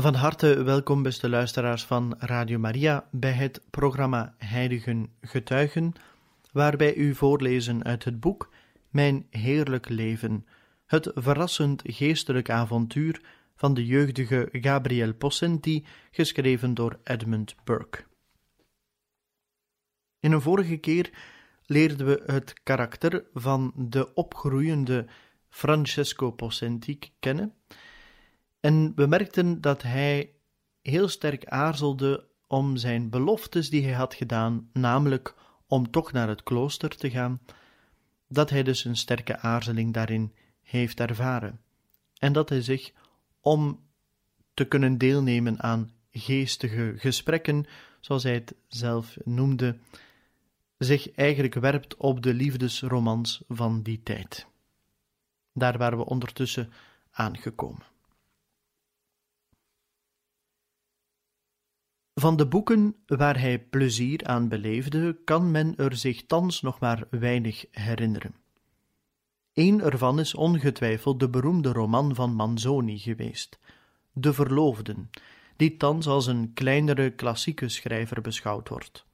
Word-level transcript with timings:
Van 0.00 0.14
harte 0.14 0.62
welkom, 0.62 1.02
beste 1.02 1.28
luisteraars 1.28 1.84
van 1.84 2.14
Radio 2.18 2.58
Maria, 2.58 3.08
bij 3.10 3.32
het 3.32 3.62
programma 3.70 4.34
Heiligen 4.38 5.12
Getuigen, 5.20 5.92
waarbij 6.52 6.94
u 6.94 7.14
voorlezen 7.14 7.84
uit 7.84 8.04
het 8.04 8.20
boek 8.20 8.50
Mijn 8.90 9.26
Heerlijk 9.30 9.88
Leven, 9.88 10.46
het 10.86 11.10
verrassend 11.14 11.82
geestelijk 11.84 12.50
avontuur 12.50 13.20
van 13.56 13.74
de 13.74 13.86
jeugdige 13.86 14.48
Gabriel 14.52 15.14
Possenti, 15.14 15.86
geschreven 16.10 16.74
door 16.74 16.98
Edmund 17.04 17.54
Burke. 17.64 18.04
In 20.20 20.32
een 20.32 20.42
vorige 20.42 20.76
keer 20.76 21.10
leerden 21.66 22.06
we 22.06 22.22
het 22.26 22.60
karakter 22.62 23.24
van 23.34 23.72
de 23.76 24.14
opgroeiende 24.14 25.06
Francesco 25.48 26.30
Possenti 26.30 26.98
kennen 27.18 27.54
en 28.60 28.92
we 28.94 29.06
merkten 29.06 29.60
dat 29.60 29.82
hij 29.82 30.34
heel 30.82 31.08
sterk 31.08 31.46
aarzelde 31.46 32.28
om 32.46 32.76
zijn 32.76 33.10
beloftes 33.10 33.70
die 33.70 33.84
hij 33.84 33.92
had 33.92 34.14
gedaan, 34.14 34.70
namelijk 34.72 35.34
om 35.66 35.90
toch 35.90 36.12
naar 36.12 36.28
het 36.28 36.42
klooster 36.42 36.96
te 36.96 37.10
gaan, 37.10 37.40
dat 38.28 38.50
hij 38.50 38.62
dus 38.62 38.84
een 38.84 38.96
sterke 38.96 39.38
aarzeling 39.38 39.92
daarin 39.92 40.34
heeft 40.62 41.00
ervaren. 41.00 41.60
En 42.18 42.32
dat 42.32 42.48
hij 42.48 42.62
zich, 42.62 42.92
om 43.40 43.80
te 44.54 44.64
kunnen 44.64 44.98
deelnemen 44.98 45.60
aan 45.60 45.90
geestige 46.10 46.94
gesprekken, 46.96 47.66
zoals 48.00 48.22
hij 48.22 48.34
het 48.34 48.54
zelf 48.68 49.16
noemde, 49.24 49.78
zich 50.78 51.10
eigenlijk 51.10 51.54
werpt 51.54 51.96
op 51.96 52.22
de 52.22 52.34
liefdesromans 52.34 53.42
van 53.48 53.82
die 53.82 54.02
tijd. 54.02 54.46
Daar 55.52 55.78
waren 55.78 55.98
we 55.98 56.04
ondertussen 56.04 56.72
aangekomen. 57.10 57.82
Van 62.20 62.36
de 62.36 62.46
boeken 62.46 62.96
waar 63.06 63.40
hij 63.40 63.58
plezier 63.58 64.24
aan 64.26 64.48
beleefde, 64.48 65.18
kan 65.24 65.50
men 65.50 65.76
er 65.76 65.96
zich 65.96 66.26
thans 66.26 66.62
nog 66.62 66.80
maar 66.80 67.06
weinig 67.10 67.64
herinneren. 67.70 68.34
Eén 69.52 69.80
ervan 69.80 70.18
is 70.18 70.34
ongetwijfeld 70.34 71.20
de 71.20 71.28
beroemde 71.28 71.72
roman 71.72 72.14
van 72.14 72.34
Manzoni 72.34 72.98
geweest, 72.98 73.58
De 74.12 74.32
Verloofden, 74.32 75.10
die 75.56 75.76
thans 75.76 76.06
als 76.06 76.26
een 76.26 76.52
kleinere 76.52 77.10
klassieke 77.10 77.68
schrijver 77.68 78.20
beschouwd 78.20 78.68
wordt. 78.68 79.06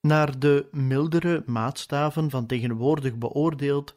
Naar 0.00 0.38
de 0.38 0.68
mildere 0.70 1.42
maatstaven 1.46 2.30
van 2.30 2.46
tegenwoordig 2.46 3.18
beoordeeld, 3.18 3.94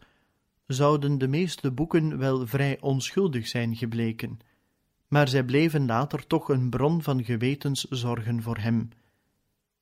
zouden 0.66 1.18
de 1.18 1.28
meeste 1.28 1.72
boeken 1.72 2.18
wel 2.18 2.48
vrij 2.48 2.82
onschuldig 2.82 3.48
zijn 3.48 3.76
gebleken 3.76 4.40
maar 5.08 5.28
zij 5.28 5.44
bleven 5.44 5.86
later 5.86 6.28
toch 6.28 6.50
een 6.50 6.70
bron 6.70 7.04
van 7.04 7.24
gewetenszorgen 7.24 8.42
voor 8.42 8.58
hem, 8.58 8.90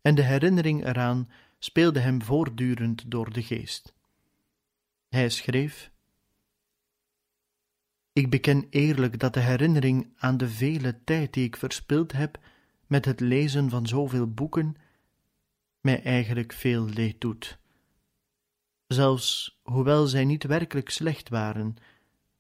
en 0.02 0.16
de 0.16 0.24
herinnering 0.24 0.86
eraan 0.86 1.30
speelde 1.60 2.00
hem 2.00 2.22
voortdurend 2.22 3.12
door 3.12 3.34
de 3.34 3.44
geest. 3.44 3.94
Hij 5.10 5.30
schreef: 5.30 5.92
Ik 8.14 8.30
beken 8.30 8.68
eerlijk 8.70 9.20
dat 9.20 9.34
de 9.34 9.40
herinnering 9.40 10.14
aan 10.18 10.38
de 10.38 10.50
vele 10.50 11.04
tijd 11.04 11.34
die 11.34 11.44
ik 11.44 11.56
verspild 11.56 12.12
heb 12.12 12.40
met 12.88 13.06
het 13.06 13.20
lezen 13.20 13.70
van 13.70 13.88
zoveel 13.88 14.34
boeken 14.34 14.76
mij 15.82 16.04
eigenlijk 16.04 16.54
veel 16.54 16.86
leed 16.86 17.22
doet. 17.22 17.60
Zelfs 18.88 19.60
hoewel 19.64 20.08
zij 20.08 20.26
niet 20.26 20.44
werkelijk 20.44 20.90
slecht 20.90 21.30
waren, 21.30 21.76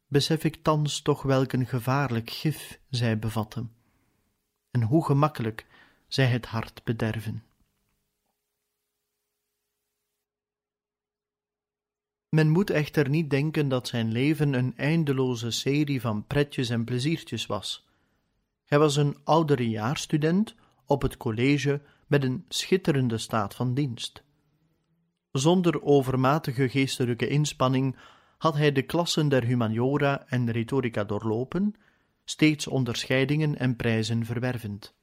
besef 0.07 0.43
ik 0.43 0.63
thans 0.63 1.01
toch 1.01 1.21
welk 1.21 1.53
een 1.53 1.67
gevaarlijk 1.67 2.29
gif 2.29 2.79
zij 2.89 3.19
bevatten, 3.19 3.71
en 4.71 4.81
hoe 4.81 5.05
gemakkelijk 5.05 5.65
zij 6.07 6.25
het 6.25 6.45
hart 6.45 6.83
bederven. 6.83 7.43
Men 12.29 12.49
moet 12.49 12.69
echter 12.69 13.09
niet 13.09 13.29
denken 13.29 13.67
dat 13.67 13.87
zijn 13.87 14.11
leven 14.11 14.53
een 14.53 14.77
eindeloze 14.77 15.51
serie 15.51 16.01
van 16.01 16.25
pretjes 16.27 16.69
en 16.69 16.83
pleziertjes 16.83 17.45
was. 17.45 17.87
Hij 18.65 18.79
was 18.79 18.95
een 18.95 19.17
ouderejaarsstudent 19.23 20.55
op 20.85 21.01
het 21.01 21.17
college 21.17 21.81
met 22.07 22.23
een 22.23 22.45
schitterende 22.47 23.17
staat 23.17 23.55
van 23.55 23.73
dienst. 23.73 24.23
Zonder 25.31 25.83
overmatige 25.83 26.69
geestelijke 26.69 27.27
inspanning 27.27 27.95
had 28.37 28.55
hij 28.55 28.71
de 28.71 28.81
klassen 28.81 29.29
der 29.29 29.43
humaniora 29.43 30.27
en 30.27 30.51
retorica 30.51 31.03
doorlopen, 31.03 31.75
steeds 32.25 32.67
onderscheidingen 32.67 33.57
en 33.57 33.75
prijzen 33.75 34.25
verwervend. 34.25 34.95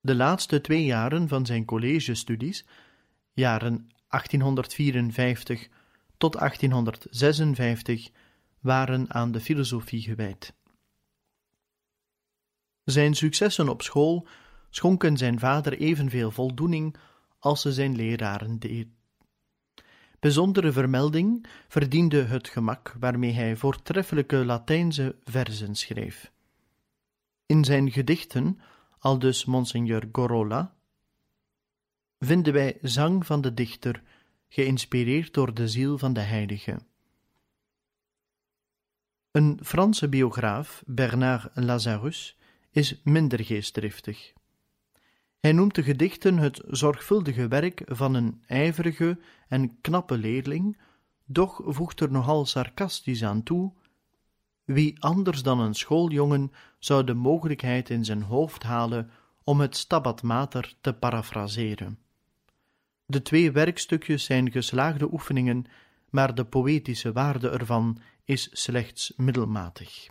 De 0.00 0.14
laatste 0.14 0.60
twee 0.60 0.84
jaren 0.84 1.28
van 1.28 1.46
zijn 1.46 1.64
collegestudies, 1.64 2.66
jaren 3.32 3.88
1854 4.08 5.68
tot 6.16 6.32
1856, 6.32 8.10
waren 8.60 9.14
aan 9.14 9.32
de 9.32 9.40
filosofie 9.40 10.02
gewijd. 10.02 10.54
Zijn 12.84 13.14
successen 13.14 13.68
op 13.68 13.82
school 13.82 14.26
schonken 14.70 15.16
zijn 15.16 15.38
vader 15.38 15.78
evenveel 15.78 16.30
voldoening 16.30 16.96
als 17.38 17.60
ze 17.60 17.72
zijn 17.72 17.96
leraren 17.96 18.58
deed. 18.58 18.88
Bijzondere 20.22 20.72
vermelding 20.72 21.46
verdiende 21.68 22.22
het 22.22 22.48
gemak 22.48 22.94
waarmee 22.98 23.32
hij 23.32 23.56
voortreffelijke 23.56 24.44
Latijnse 24.44 25.16
verzen 25.24 25.74
schreef. 25.74 26.32
In 27.46 27.64
zijn 27.64 27.90
gedichten, 27.90 28.60
aldus 28.98 29.44
Monseigneur 29.44 30.08
Gorolla, 30.12 30.74
vinden 32.18 32.52
wij 32.52 32.78
zang 32.82 33.26
van 33.26 33.40
de 33.40 33.54
dichter, 33.54 34.02
geïnspireerd 34.48 35.34
door 35.34 35.54
de 35.54 35.68
ziel 35.68 35.98
van 35.98 36.12
de 36.12 36.20
heilige. 36.20 36.78
Een 39.30 39.58
Franse 39.62 40.08
biograaf, 40.08 40.82
Bernard 40.86 41.50
Lazarus, 41.54 42.38
is 42.70 43.00
minder 43.04 43.44
geestdriftig. 43.44 44.32
Hij 45.42 45.52
noemt 45.52 45.74
de 45.74 45.82
gedichten 45.82 46.38
het 46.38 46.62
zorgvuldige 46.66 47.48
werk 47.48 47.82
van 47.86 48.14
een 48.14 48.42
ijverige 48.46 49.18
en 49.48 49.80
knappe 49.80 50.18
leerling, 50.18 50.78
doch 51.24 51.60
voegt 51.64 52.00
er 52.00 52.10
nogal 52.10 52.46
sarcastisch 52.46 53.24
aan 53.24 53.42
toe: 53.42 53.72
Wie 54.64 55.02
anders 55.02 55.42
dan 55.42 55.60
een 55.60 55.74
schooljongen 55.74 56.52
zou 56.78 57.04
de 57.04 57.14
mogelijkheid 57.14 57.90
in 57.90 58.04
zijn 58.04 58.22
hoofd 58.22 58.62
halen 58.62 59.10
om 59.44 59.60
het 59.60 59.76
Stabat 59.76 60.22
Mater 60.22 60.74
te 60.80 60.92
parafraseren? 60.92 61.98
De 63.06 63.22
twee 63.22 63.52
werkstukjes 63.52 64.24
zijn 64.24 64.50
geslaagde 64.50 65.12
oefeningen, 65.12 65.64
maar 66.10 66.34
de 66.34 66.44
poëtische 66.44 67.12
waarde 67.12 67.50
ervan 67.50 67.98
is 68.24 68.48
slechts 68.52 69.12
middelmatig. 69.16 70.08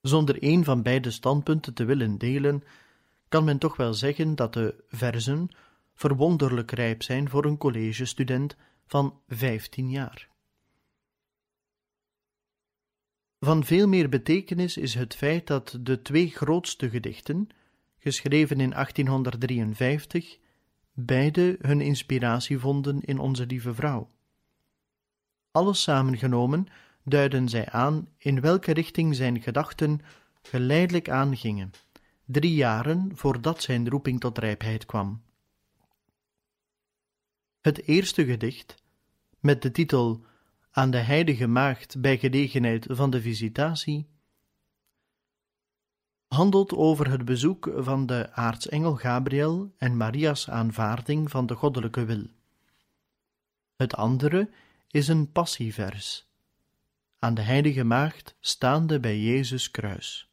Zonder 0.00 0.36
een 0.40 0.64
van 0.64 0.82
beide 0.82 1.10
standpunten 1.10 1.74
te 1.74 1.84
willen 1.84 2.18
delen, 2.18 2.62
kan 3.32 3.44
men 3.44 3.58
toch 3.58 3.76
wel 3.76 3.94
zeggen 3.94 4.34
dat 4.34 4.52
de 4.52 4.84
verzen 4.88 5.48
verwonderlijk 5.94 6.70
rijp 6.70 7.02
zijn 7.02 7.28
voor 7.28 7.44
een 7.44 7.56
collegestudent 7.56 8.56
van 8.86 9.20
vijftien 9.28 9.90
jaar. 9.90 10.28
Van 13.40 13.64
veel 13.64 13.88
meer 13.88 14.08
betekenis 14.08 14.76
is 14.76 14.94
het 14.94 15.14
feit 15.14 15.46
dat 15.46 15.78
de 15.80 16.02
twee 16.02 16.28
grootste 16.28 16.90
gedichten, 16.90 17.48
geschreven 17.98 18.60
in 18.60 18.70
1853, 18.70 20.38
beide 20.92 21.56
hun 21.60 21.80
inspiratie 21.80 22.58
vonden 22.58 23.00
in 23.00 23.18
Onze 23.18 23.46
Lieve 23.46 23.74
Vrouw. 23.74 24.10
Alles 25.50 25.82
samengenomen 25.82 26.66
duiden 27.04 27.48
zij 27.48 27.68
aan 27.68 28.08
in 28.18 28.40
welke 28.40 28.72
richting 28.72 29.14
zijn 29.14 29.42
gedachten 29.42 30.00
geleidelijk 30.42 31.08
aangingen 31.08 31.70
drie 32.24 32.54
jaren 32.54 33.10
voordat 33.14 33.62
zijn 33.62 33.88
roeping 33.88 34.20
tot 34.20 34.38
rijpheid 34.38 34.86
kwam. 34.86 35.22
Het 37.60 37.82
eerste 37.82 38.24
gedicht, 38.24 38.74
met 39.40 39.62
de 39.62 39.70
titel 39.70 40.24
Aan 40.70 40.90
de 40.90 40.98
Heilige 40.98 41.46
Maagd 41.46 42.00
bij 42.00 42.18
gelegenheid 42.18 42.86
van 42.88 43.10
de 43.10 43.20
visitatie, 43.20 44.06
handelt 46.26 46.72
over 46.72 47.10
het 47.10 47.24
bezoek 47.24 47.70
van 47.76 48.06
de 48.06 48.32
aartsengel 48.32 48.96
Gabriel 48.96 49.72
en 49.76 49.96
Maria's 49.96 50.48
aanvaarding 50.48 51.30
van 51.30 51.46
de 51.46 51.54
goddelijke 51.54 52.04
wil. 52.04 52.26
Het 53.76 53.94
andere 53.94 54.50
is 54.90 55.08
een 55.08 55.32
passievers, 55.32 56.30
aan 57.18 57.34
de 57.34 57.42
Heilige 57.42 57.84
Maagd 57.84 58.36
staande 58.40 59.00
bij 59.00 59.20
Jezus 59.20 59.70
kruis. 59.70 60.31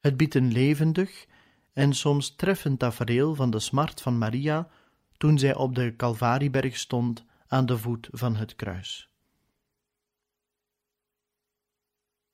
Het 0.00 0.16
biedt 0.16 0.34
een 0.34 0.52
levendig 0.52 1.26
en 1.72 1.94
soms 1.94 2.36
treffend 2.36 2.78
tafereel 2.78 3.34
van 3.34 3.50
de 3.50 3.58
smart 3.58 4.00
van 4.00 4.18
Maria 4.18 4.68
toen 5.16 5.38
zij 5.38 5.54
op 5.54 5.74
de 5.74 5.96
Calvarieberg 5.96 6.76
stond 6.76 7.24
aan 7.46 7.66
de 7.66 7.78
voet 7.78 8.08
van 8.10 8.36
het 8.36 8.56
kruis. 8.56 9.10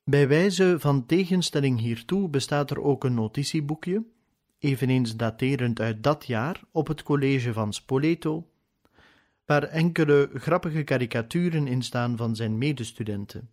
Bij 0.03 0.27
wijze 0.27 0.75
van 0.79 1.05
tegenstelling 1.05 1.79
hiertoe 1.79 2.29
bestaat 2.29 2.71
er 2.71 2.81
ook 2.81 3.03
een 3.03 3.13
notitieboekje, 3.13 4.05
eveneens 4.59 5.15
daterend 5.15 5.79
uit 5.79 6.03
dat 6.03 6.25
jaar, 6.25 6.61
op 6.71 6.87
het 6.87 7.03
college 7.03 7.53
van 7.53 7.73
Spoleto, 7.73 8.49
waar 9.45 9.63
enkele 9.63 10.29
grappige 10.33 10.83
karikaturen 10.83 11.67
in 11.67 11.81
staan 11.81 12.17
van 12.17 12.35
zijn 12.35 12.57
medestudenten, 12.57 13.49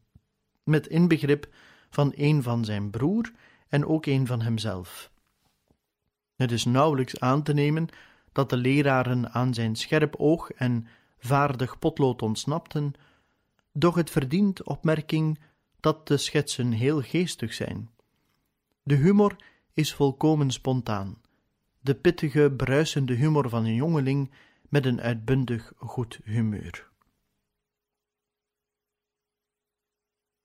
met 0.65 0.87
inbegrip 0.87 1.55
van 1.91 2.13
een 2.17 2.43
van 2.43 2.65
zijn 2.65 2.91
broer 2.91 3.33
en 3.73 3.87
ook 3.87 4.07
een 4.07 4.27
van 4.27 4.41
hemzelf. 4.41 5.11
Het 6.37 6.53
is 6.53 6.65
nauwelijks 6.65 7.21
aan 7.21 7.43
te 7.43 7.53
nemen 7.53 7.89
dat 8.33 8.51
de 8.51 8.57
leraren 8.57 9.33
aan 9.33 9.55
zijn 9.55 9.77
scherp 9.77 10.15
oog 10.17 10.51
en 10.51 10.87
vaardig 11.19 11.79
potlood 11.79 12.23
ontsnapten, 12.23 12.93
doch 13.73 13.95
het 13.95 14.11
verdient 14.11 14.63
opmerking 14.63 15.39
dat 15.81 16.09
de 16.09 16.17
schetsen 16.17 16.73
heel 16.73 17.01
geestig 17.01 17.55
zijn. 17.55 17.91
De 18.83 18.95
humor 18.95 19.37
is 19.73 19.95
volkomen 19.95 20.51
spontaan, 20.51 21.21
de 21.81 21.95
pittige, 21.95 22.53
bruisende 22.57 23.15
humor 23.15 23.49
van 23.49 23.65
een 23.65 23.75
jongeling 23.75 24.31
met 24.69 24.87
een 24.87 25.01
uitbundig 25.01 25.73
goed 25.77 26.21
humeur. 26.25 26.92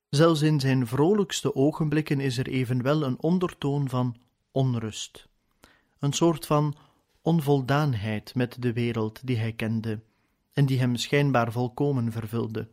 Zelfs 0.08 0.42
in 0.42 0.60
zijn 0.60 0.86
vrolijkste 0.86 1.54
ogenblikken 1.54 2.20
is 2.20 2.38
er 2.38 2.48
evenwel 2.48 3.02
een 3.02 3.22
ondertoon 3.22 3.88
van 3.88 4.16
onrust, 4.50 5.28
een 5.98 6.12
soort 6.12 6.46
van 6.46 6.76
onvoldaanheid 7.22 8.34
met 8.34 8.56
de 8.62 8.72
wereld 8.72 9.26
die 9.26 9.36
hij 9.36 9.52
kende 9.52 10.00
en 10.52 10.66
die 10.66 10.78
hem 10.78 10.96
schijnbaar 10.96 11.52
volkomen 11.52 12.12
vervulde. 12.12 12.68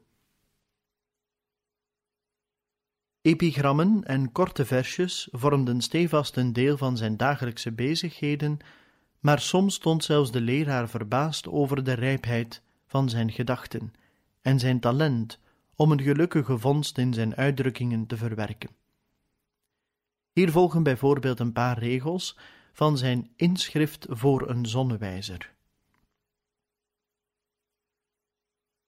Epigrammen 3.22 4.04
en 4.04 4.32
korte 4.32 4.66
versjes 4.66 5.28
vormden 5.32 5.82
stevast 5.82 6.36
een 6.38 6.54
deel 6.54 6.78
van 6.78 6.98
zijn 6.98 7.18
dagelijkse 7.18 7.72
bezigheden, 7.72 8.58
maar 9.20 9.40
soms 9.40 9.76
stond 9.76 10.04
zelfs 10.04 10.32
de 10.32 10.42
leraar 10.42 10.90
verbaasd 10.90 11.48
over 11.48 11.84
de 11.84 11.94
rijpheid 11.94 12.62
van 12.86 13.10
zijn 13.10 13.32
gedachten 13.32 13.94
en 14.42 14.60
zijn 14.60 14.80
talent 14.80 15.40
om 15.75 15.92
een 15.92 16.01
gelukkige 16.01 16.57
vondst 16.57 16.98
in 16.98 17.13
zijn 17.13 17.36
uitdrukkingen 17.36 18.06
te 18.06 18.18
verwerken. 18.18 18.69
Hier 20.31 20.51
volgen 20.51 20.83
bijvoorbeeld 20.83 21.39
een 21.39 21.54
paar 21.54 21.77
regels 21.77 22.38
van 22.74 22.98
zijn 22.98 23.31
inschrift 23.36 24.06
voor 24.10 24.50
een 24.50 24.66
zonnewijzer. 24.66 25.54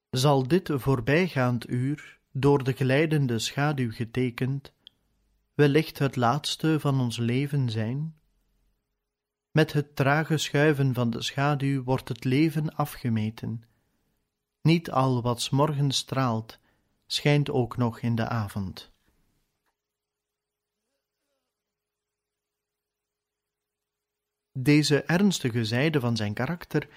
Zal 0.10 0.48
dit 0.48 0.70
voorbijgaand 0.74 1.70
uur, 1.70 2.20
door 2.32 2.64
de 2.64 2.72
glijdende 2.74 3.40
schaduw 3.40 3.92
getekend, 3.92 4.74
wellicht 5.54 6.00
het 6.00 6.16
laatste 6.16 6.80
van 6.80 7.00
ons 7.00 7.18
leven 7.18 7.70
zijn? 7.70 8.16
Met 9.52 9.74
het 9.74 9.96
trage 9.96 10.38
schuiven 10.38 10.94
van 10.94 11.10
de 11.10 11.22
schaduw 11.22 11.84
wordt 11.84 12.08
het 12.08 12.24
leven 12.24 12.76
afgemeten. 12.76 13.64
Niet 14.62 14.92
al 14.92 15.22
wat 15.22 15.42
s 15.42 15.50
morgens 15.50 15.98
straalt, 15.98 16.60
schijnt 17.08 17.50
ook 17.50 17.78
nog 17.78 18.00
in 18.00 18.16
de 18.16 18.28
avond. 18.28 18.92
Deze 24.52 25.04
ernstige 25.04 25.66
zijde 25.66 26.00
van 26.00 26.16
zijn 26.16 26.34
karakter 26.34 26.88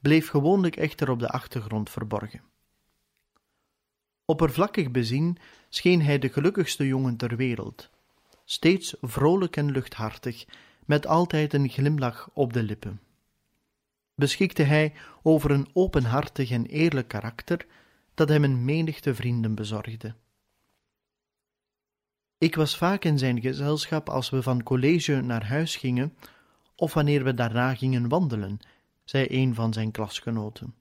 bleef 0.00 0.28
gewoonlijk 0.28 0.76
echter 0.76 1.10
op 1.10 1.18
de 1.18 1.28
achtergrond 1.28 1.90
verborgen. 1.90 2.42
Oppervlakkig 4.24 4.90
bezien 4.90 5.38
scheen 5.68 6.02
hij 6.02 6.18
de 6.18 6.28
gelukkigste 6.28 6.86
jongen 6.86 7.16
ter 7.16 7.36
wereld, 7.36 7.90
steeds 8.44 8.96
vrolijk 9.00 9.56
en 9.56 9.70
luchthartig, 9.70 10.44
met 10.84 11.06
altijd 11.06 11.52
een 11.52 11.68
glimlach 11.68 12.30
op 12.32 12.52
de 12.52 12.62
lippen. 12.62 13.00
Beschikte 14.14 14.62
hij 14.62 14.94
over 15.22 15.50
een 15.50 15.68
openhartig 15.72 16.50
en 16.50 16.66
eerlijk 16.66 17.08
karakter 17.08 17.66
dat 18.16 18.28
hem 18.28 18.44
een 18.44 18.64
menigte 18.64 19.14
vrienden 19.14 19.54
bezorgde. 19.54 20.14
Ik 22.38 22.54
was 22.54 22.76
vaak 22.76 23.04
in 23.04 23.18
zijn 23.18 23.40
gezelschap 23.40 24.08
als 24.08 24.30
we 24.30 24.42
van 24.42 24.62
college 24.62 25.20
naar 25.20 25.46
huis 25.46 25.76
gingen 25.76 26.16
of 26.74 26.94
wanneer 26.94 27.24
we 27.24 27.34
daarna 27.34 27.74
gingen 27.74 28.08
wandelen, 28.08 28.58
zei 29.04 29.26
een 29.30 29.54
van 29.54 29.72
zijn 29.72 29.90
klasgenoten. 29.90 30.74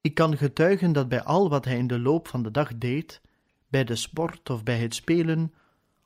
Ik 0.00 0.14
kan 0.14 0.36
getuigen 0.36 0.92
dat 0.92 1.08
bij 1.08 1.22
al 1.22 1.48
wat 1.48 1.64
hij 1.64 1.78
in 1.78 1.86
de 1.86 1.98
loop 1.98 2.28
van 2.28 2.42
de 2.42 2.50
dag 2.50 2.78
deed, 2.78 3.20
bij 3.68 3.84
de 3.84 3.96
sport 3.96 4.50
of 4.50 4.62
bij 4.62 4.78
het 4.78 4.94
spelen, 4.94 5.54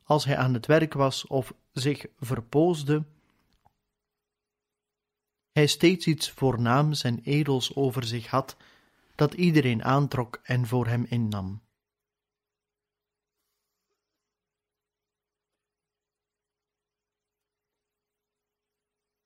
als 0.02 0.24
hij 0.24 0.36
aan 0.36 0.54
het 0.54 0.66
werk 0.66 0.92
was 0.94 1.26
of 1.26 1.54
zich 1.72 2.06
verpoosde, 2.18 3.04
hij 5.52 5.66
steeds 5.66 6.06
iets 6.06 6.30
voornaams 6.30 7.04
en 7.04 7.20
edels 7.22 7.74
over 7.74 8.04
zich 8.04 8.26
had, 8.26 8.56
dat 9.20 9.34
iedereen 9.34 9.84
aantrok 9.84 10.40
en 10.42 10.66
voor 10.66 10.86
hem 10.86 11.06
innam. 11.08 11.62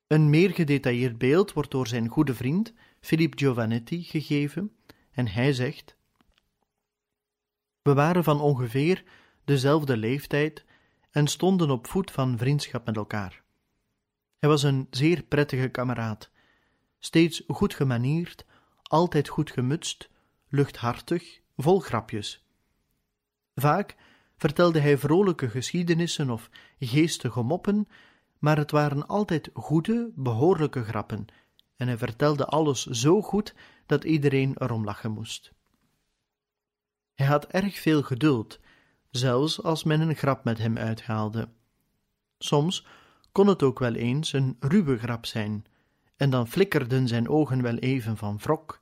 Een 0.06 0.30
meer 0.30 0.50
gedetailleerd 0.50 1.18
beeld 1.18 1.52
wordt 1.52 1.70
door 1.70 1.86
zijn 1.86 2.08
goede 2.08 2.34
vriend 2.34 2.72
Philippe 3.00 3.36
Giovannetti 3.36 4.02
gegeven 4.02 4.76
en 5.10 5.28
hij 5.28 5.52
zegt: 5.52 5.96
We 7.82 7.94
waren 7.94 8.24
van 8.24 8.40
ongeveer 8.40 9.04
dezelfde 9.44 9.96
leeftijd 9.96 10.64
en 11.10 11.26
stonden 11.26 11.70
op 11.70 11.86
voet 11.86 12.10
van 12.10 12.38
vriendschap 12.38 12.86
met 12.86 12.96
elkaar. 12.96 13.42
Hij 14.38 14.48
was 14.48 14.62
een 14.62 14.86
zeer 14.90 15.22
prettige 15.22 15.68
kameraad, 15.68 16.30
steeds 16.98 17.42
goed 17.46 17.74
gemanierd, 17.74 18.44
altijd 18.88 19.28
goed 19.28 19.50
gemutst, 19.50 20.08
luchthartig, 20.48 21.40
vol 21.56 21.80
grapjes. 21.80 22.44
Vaak 23.54 23.96
vertelde 24.36 24.80
hij 24.80 24.98
vrolijke 24.98 25.50
geschiedenissen 25.50 26.30
of 26.30 26.50
geestige 26.78 27.42
moppen 27.42 27.88
maar 28.44 28.56
het 28.56 28.70
waren 28.70 29.06
altijd 29.06 29.50
goede, 29.54 30.10
behoorlijke 30.14 30.84
grappen, 30.84 31.26
en 31.76 31.86
hij 31.86 31.98
vertelde 31.98 32.46
alles 32.46 32.86
zo 32.86 33.22
goed 33.22 33.54
dat 33.86 34.04
iedereen 34.04 34.54
erom 34.58 34.84
lachen 34.84 35.10
moest. 35.10 35.52
Hij 37.14 37.26
had 37.26 37.46
erg 37.46 37.78
veel 37.78 38.02
geduld, 38.02 38.60
zelfs 39.10 39.62
als 39.62 39.84
men 39.84 40.00
een 40.00 40.14
grap 40.14 40.44
met 40.44 40.58
hem 40.58 40.78
uithaalde. 40.78 41.48
Soms 42.38 42.86
kon 43.32 43.46
het 43.46 43.62
ook 43.62 43.78
wel 43.78 43.94
eens 43.94 44.32
een 44.32 44.56
ruwe 44.60 44.98
grap 44.98 45.26
zijn, 45.26 45.64
en 46.16 46.30
dan 46.30 46.48
flikkerden 46.48 47.08
zijn 47.08 47.28
ogen 47.28 47.62
wel 47.62 47.76
even 47.76 48.16
van 48.16 48.38
wrok. 48.38 48.80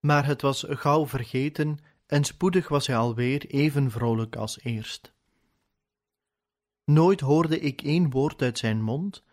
Maar 0.00 0.26
het 0.26 0.42
was 0.42 0.64
gauw 0.68 1.06
vergeten 1.06 1.78
en 2.06 2.24
spoedig 2.24 2.68
was 2.68 2.86
hij 2.86 2.96
alweer 2.96 3.46
even 3.46 3.90
vrolijk 3.90 4.36
als 4.36 4.60
eerst. 4.60 5.14
Nooit 6.84 7.20
hoorde 7.20 7.60
ik 7.60 7.82
één 7.82 8.10
woord 8.10 8.42
uit 8.42 8.58
zijn 8.58 8.82
mond 8.82 9.24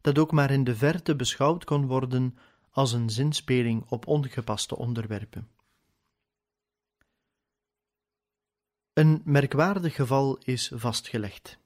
dat 0.00 0.18
ook 0.18 0.32
maar 0.32 0.50
in 0.50 0.64
de 0.64 0.76
verte 0.76 1.16
beschouwd 1.16 1.64
kon 1.64 1.86
worden 1.86 2.38
als 2.70 2.92
een 2.92 3.10
zinspeling 3.10 3.84
op 3.88 4.06
ongepaste 4.06 4.76
onderwerpen. 4.76 5.48
Een 8.92 9.20
merkwaardig 9.24 9.94
geval 9.94 10.38
is 10.38 10.72
vastgelegd. 10.74 11.58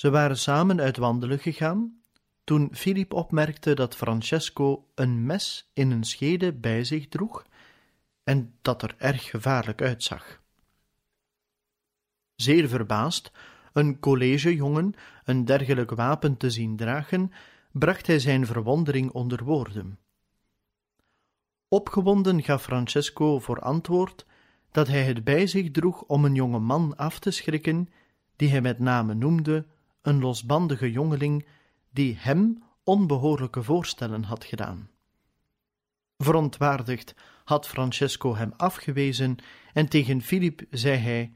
Ze 0.00 0.10
waren 0.10 0.38
samen 0.38 0.80
uit 0.80 0.96
wandelen 0.96 1.38
gegaan 1.38 2.02
toen 2.44 2.68
Filip 2.72 3.12
opmerkte 3.12 3.74
dat 3.74 3.96
Francesco 3.96 4.90
een 4.94 5.26
mes 5.26 5.70
in 5.74 5.90
een 5.90 6.04
schede 6.04 6.52
bij 6.52 6.84
zich 6.84 7.08
droeg 7.08 7.46
en 8.24 8.54
dat 8.62 8.82
er 8.82 8.94
erg 8.98 9.30
gevaarlijk 9.30 9.82
uitzag. 9.82 10.40
Zeer 12.34 12.68
verbaasd 12.68 13.32
een 13.72 13.98
collegejongen 13.98 14.94
een 15.24 15.44
dergelijk 15.44 15.90
wapen 15.90 16.36
te 16.36 16.50
zien 16.50 16.76
dragen, 16.76 17.32
bracht 17.72 18.06
hij 18.06 18.18
zijn 18.18 18.46
verwondering 18.46 19.10
onder 19.10 19.44
woorden. 19.44 19.98
Opgewonden 21.68 22.42
gaf 22.42 22.62
Francesco 22.62 23.38
voor 23.38 23.60
antwoord 23.60 24.26
dat 24.70 24.86
hij 24.88 25.04
het 25.04 25.24
bij 25.24 25.46
zich 25.46 25.70
droeg 25.70 26.02
om 26.02 26.24
een 26.24 26.34
jonge 26.34 26.58
man 26.58 26.96
af 26.96 27.18
te 27.18 27.30
schrikken, 27.30 27.88
die 28.36 28.50
hij 28.50 28.60
met 28.60 28.78
name 28.78 29.14
noemde, 29.14 29.66
een 30.02 30.18
losbandige 30.18 30.90
jongeling, 30.90 31.46
die 31.90 32.16
hem 32.16 32.62
onbehoorlijke 32.84 33.62
voorstellen 33.62 34.22
had 34.22 34.44
gedaan. 34.44 34.90
Verontwaardigd 36.18 37.14
had 37.44 37.68
Francesco 37.68 38.36
hem 38.36 38.52
afgewezen 38.56 39.36
en 39.72 39.88
tegen 39.88 40.22
Filip 40.22 40.62
zei 40.70 40.96
hij: 40.96 41.32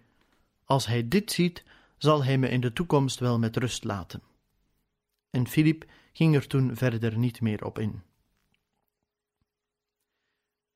Als 0.65 0.87
hij 0.87 1.09
dit 1.09 1.33
ziet, 1.33 1.65
zal 1.97 2.25
hij 2.25 2.39
me 2.39 2.49
in 2.49 2.61
de 2.61 2.73
toekomst 2.73 3.19
wel 3.19 3.39
met 3.39 3.57
rust 3.57 3.85
laten. 3.85 4.23
En 5.31 5.49
Filip 5.49 5.85
ging 6.13 6.35
er 6.35 6.47
toen 6.47 6.77
verder 6.77 7.19
niet 7.19 7.41
meer 7.41 7.65
op 7.65 7.79
in. 7.79 8.03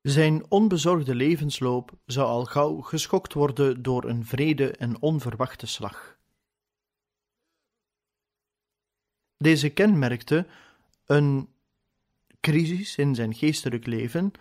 Zijn 0.00 0.50
onbezorgde 0.50 1.14
levensloop 1.14 1.92
zou 2.06 2.28
al 2.28 2.44
gauw 2.44 2.80
geschokt 2.80 3.32
worden 3.32 3.82
door 3.82 4.04
een 4.04 4.26
vrede 4.26 4.70
en 4.70 5.00
onverwachte 5.00 5.66
slag. 5.66 6.17
Deze 9.38 9.68
kenmerkte 9.68 10.46
een 11.06 11.48
crisis 12.40 12.96
in 12.96 13.14
zijn 13.14 13.34
geestelijk 13.34 13.86
leven, 13.86 14.32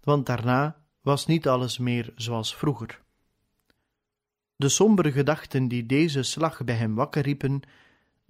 want 0.00 0.26
daarna 0.26 0.84
was 1.00 1.26
niet 1.26 1.48
alles 1.48 1.78
meer 1.78 2.12
zoals 2.16 2.56
vroeger. 2.56 3.02
De 4.56 4.68
sombere 4.68 5.12
gedachten 5.12 5.68
die 5.68 5.86
deze 5.86 6.22
slag 6.22 6.64
bij 6.64 6.74
hem 6.74 6.94
wakker 6.94 7.22
riepen, 7.22 7.60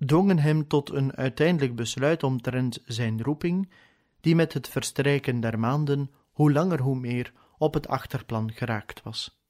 dwongen 0.07 0.39
hem 0.39 0.67
tot 0.69 0.91
een 0.91 1.17
uiteindelijk 1.17 1.77
besluit 1.77 2.23
omtrent 2.23 2.83
zijn 2.85 3.23
roeping, 3.23 3.71
die 4.21 4.35
met 4.35 4.53
het 4.53 4.69
verstrijken 4.69 5.41
der 5.41 5.59
maanden 5.59 6.11
hoe 6.33 6.53
langer 6.53 6.81
hoe 6.81 6.97
meer 6.97 7.33
op 7.59 7.75
het 7.75 7.89
achterplan 7.89 8.53
geraakt 8.53 9.03
was. 9.03 9.44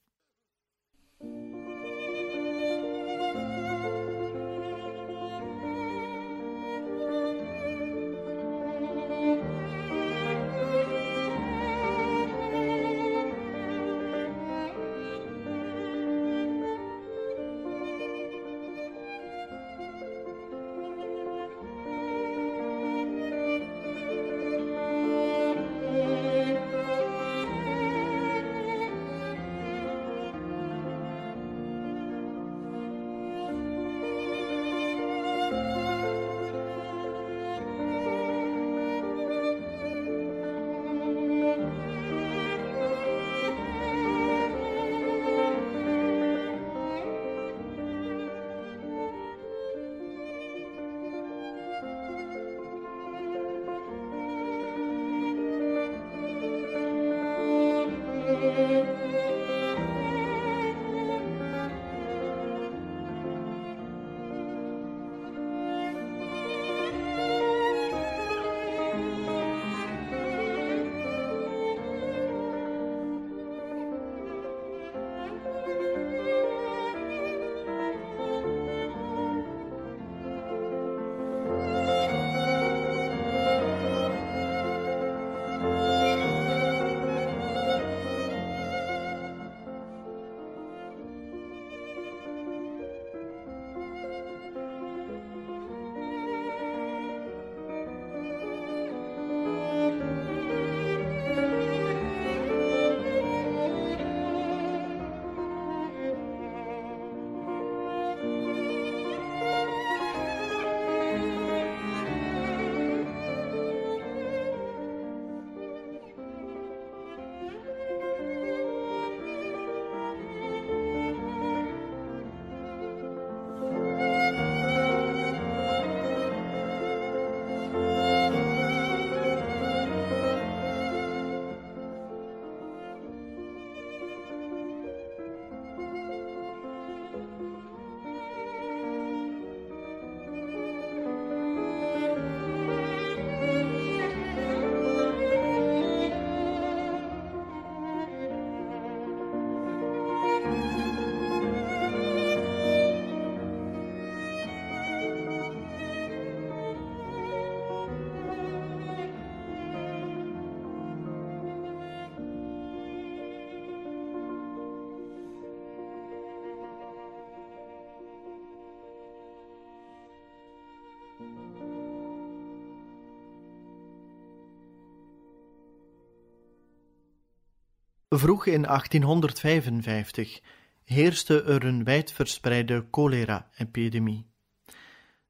Vroeg 178.19 178.47
in 178.47 178.63
1855 178.63 180.41
heerste 180.85 181.43
er 181.43 181.65
een 181.65 181.85
wijdverspreide 181.85 182.87
cholera-epidemie. 182.91 184.27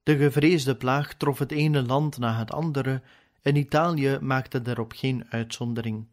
De 0.02 0.16
gevreesde 0.16 0.76
plaag 0.76 1.14
trof 1.14 1.38
het 1.38 1.52
ene 1.52 1.82
land 1.82 2.18
na 2.18 2.38
het 2.38 2.52
andere 2.52 3.02
en 3.42 3.56
Italië 3.56 4.18
maakte 4.20 4.62
daarop 4.62 4.92
geen 4.92 5.24
uitzondering. 5.28 6.06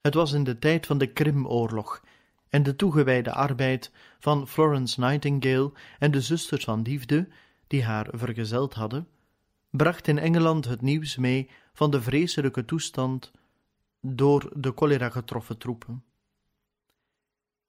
Het 0.00 0.14
was 0.14 0.32
in 0.32 0.44
de 0.44 0.58
tijd 0.58 0.86
van 0.86 0.98
de 0.98 1.06
Krimoorlog 1.12 2.04
en 2.48 2.62
de 2.62 2.76
toegewijde 2.76 3.32
arbeid 3.32 3.92
van 4.18 4.48
Florence 4.48 5.00
Nightingale 5.00 5.72
en 5.98 6.10
de 6.10 6.20
zusters 6.20 6.64
van 6.64 6.82
liefde, 6.82 7.28
die 7.66 7.84
haar 7.84 8.08
vergezeld 8.10 8.74
hadden, 8.74 9.08
bracht 9.70 10.08
in 10.08 10.18
Engeland 10.18 10.64
het 10.64 10.80
nieuws 10.80 11.16
mee 11.16 11.50
van 11.72 11.90
de 11.90 12.02
vreselijke 12.02 12.64
toestand 12.64 13.32
door 14.14 14.52
de 14.56 14.72
cholera 14.74 15.10
getroffen 15.10 15.58
troepen. 15.58 16.04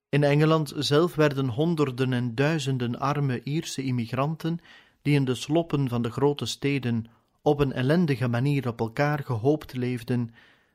In 0.10 0.24
Engeland 0.24 0.74
zelf 0.76 1.16
werden 1.16 1.48
honderden 1.48 2.14
en 2.14 2.36
duizenden 2.36 3.00
arme 3.00 3.44
Ierse 3.44 3.84
immigranten, 3.84 4.60
die 5.02 5.16
in 5.16 5.26
de 5.26 5.36
sloppen 5.36 5.90
van 5.90 6.02
de 6.02 6.12
grote 6.12 6.46
steden 6.46 7.06
op 7.42 7.60
een 7.60 7.74
ellendige 7.74 8.28
manier 8.28 8.68
op 8.68 8.80
elkaar 8.80 9.24
gehoopt 9.24 9.74
leefden, 9.74 10.34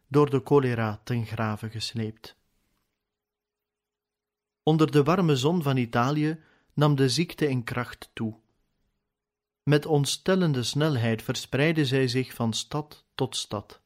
door 0.09 0.31
de 0.31 0.41
cholera 0.45 1.01
ten 1.05 1.27
grave 1.27 1.71
gesleept. 1.71 2.37
Onder 4.63 4.91
de 4.91 5.03
warme 5.03 5.37
zon 5.37 5.63
van 5.63 5.77
Italië 5.77 6.41
nam 6.75 6.95
de 6.95 7.09
ziekte 7.09 7.49
in 7.49 7.65
kracht 7.65 8.11
toe. 8.13 8.41
Met 9.63 9.87
ontstellende 9.87 10.63
snelheid 10.63 11.23
verspreidde 11.23 11.87
zij 11.87 12.09
zich 12.09 12.35
van 12.35 12.53
stad 12.53 13.05
tot 13.15 13.37
stad. 13.37 13.82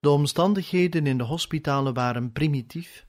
De 0.00 0.10
omstandigheden 0.10 1.06
in 1.06 1.18
de 1.18 1.24
hospitalen 1.24 1.94
waren 1.94 2.32
primitief, 2.32 3.06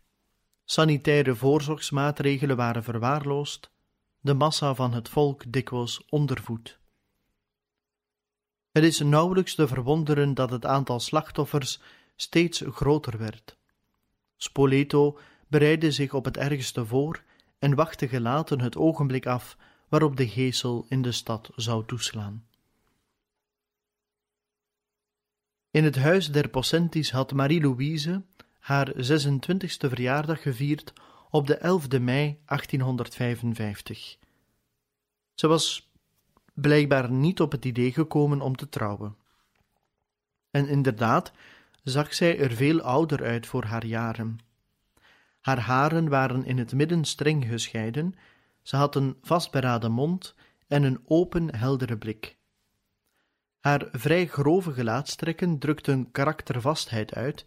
sanitaire 0.66 1.36
voorzorgsmaatregelen 1.36 2.58
waren 2.58 2.84
verwaarloosd, 2.84 3.72
de 4.20 4.34
massa 4.34 4.76
van 4.76 4.94
het 4.94 5.10
volk 5.10 5.52
dikwijls 5.52 6.06
ondervoed. 6.10 6.80
Het 8.72 8.84
is 8.84 9.00
nauwelijks 9.00 9.56
te 9.56 9.68
verwonderen 9.68 10.34
dat 10.34 10.50
het 10.50 10.66
aantal 10.66 11.00
slachtoffers 11.00 11.82
steeds 12.16 12.64
groter 12.66 13.18
werd. 13.18 13.58
Spoleto 14.38 15.20
bereidde 15.48 15.92
zich 15.92 16.14
op 16.14 16.26
het 16.26 16.38
ergste 16.38 16.86
voor 16.86 17.24
en 17.60 17.76
wachtte 17.76 18.08
gelaten 18.08 18.62
het 18.62 18.78
ogenblik 18.78 19.26
af 19.26 19.58
waarop 19.90 20.18
de 20.18 20.28
geesel 20.28 20.86
in 20.90 21.02
de 21.02 21.12
stad 21.12 21.50
zou 21.56 21.86
toeslaan. 21.86 22.49
In 25.72 25.84
het 25.84 25.96
huis 25.96 26.32
der 26.32 26.50
Pocentis 26.50 27.12
had 27.12 27.34
Marie-Louise 27.34 28.24
haar 28.60 28.94
26e 28.96 29.88
verjaardag 29.90 30.42
gevierd 30.42 30.94
op 31.30 31.48
de 31.48 31.58
11e 31.58 32.02
mei 32.02 32.40
1855. 32.46 34.18
Ze 35.34 35.48
was 35.48 35.92
blijkbaar 36.54 37.12
niet 37.12 37.42
op 37.42 37.52
het 37.52 37.66
idee 37.66 37.92
gekomen 37.92 38.42
om 38.42 38.56
te 38.56 38.70
trouwen. 38.70 39.16
En 40.52 40.68
inderdaad 40.68 41.32
zag 41.84 42.14
zij 42.14 42.40
er 42.40 42.52
veel 42.52 42.82
ouder 42.82 43.24
uit 43.24 43.48
voor 43.48 43.64
haar 43.64 43.86
jaren. 43.86 44.40
Haar 45.40 45.60
haren 45.60 46.10
waren 46.10 46.46
in 46.46 46.58
het 46.58 46.74
midden 46.74 47.06
streng 47.06 47.46
gescheiden, 47.46 48.16
ze 48.62 48.76
had 48.76 48.96
een 48.96 49.18
vastberaden 49.22 49.92
mond 49.92 50.36
en 50.68 50.84
een 50.84 51.02
open, 51.06 51.56
heldere 51.56 51.98
blik. 51.98 52.38
Haar 53.60 53.88
vrij 53.92 54.28
grove 54.28 54.74
gelaatstrekken 54.74 55.60
drukten 55.60 56.12
karaktervastheid 56.12 57.14
uit, 57.14 57.46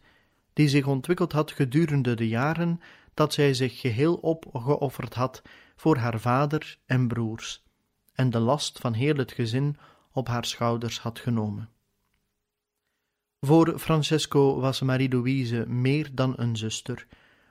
die 0.53 0.69
zich 0.69 0.87
ontwikkeld 0.87 1.33
had 1.33 1.53
gedurende 1.53 2.15
de 2.15 2.29
jaren 2.29 2.81
dat 3.15 3.33
zij 3.33 3.55
zich 3.55 3.81
geheel 3.81 4.15
opgeofferd 4.15 5.15
had 5.15 5.43
voor 5.77 5.97
haar 5.97 6.21
vader 6.21 6.79
en 6.87 7.09
broers, 7.09 7.63
en 8.15 8.31
de 8.31 8.39
last 8.39 8.79
van 8.79 8.93
heel 8.93 9.17
het 9.17 9.33
gezin 9.33 9.77
op 10.13 10.29
haar 10.29 10.45
schouders 10.45 11.01
had 11.01 11.19
genomen. 11.19 11.69
Voor 13.41 13.79
Francesco 13.79 14.61
was 14.61 14.81
Marie-Louise 14.81 15.65
meer 15.69 16.15
dan 16.15 16.33
een 16.37 16.57
zuster, 16.57 17.07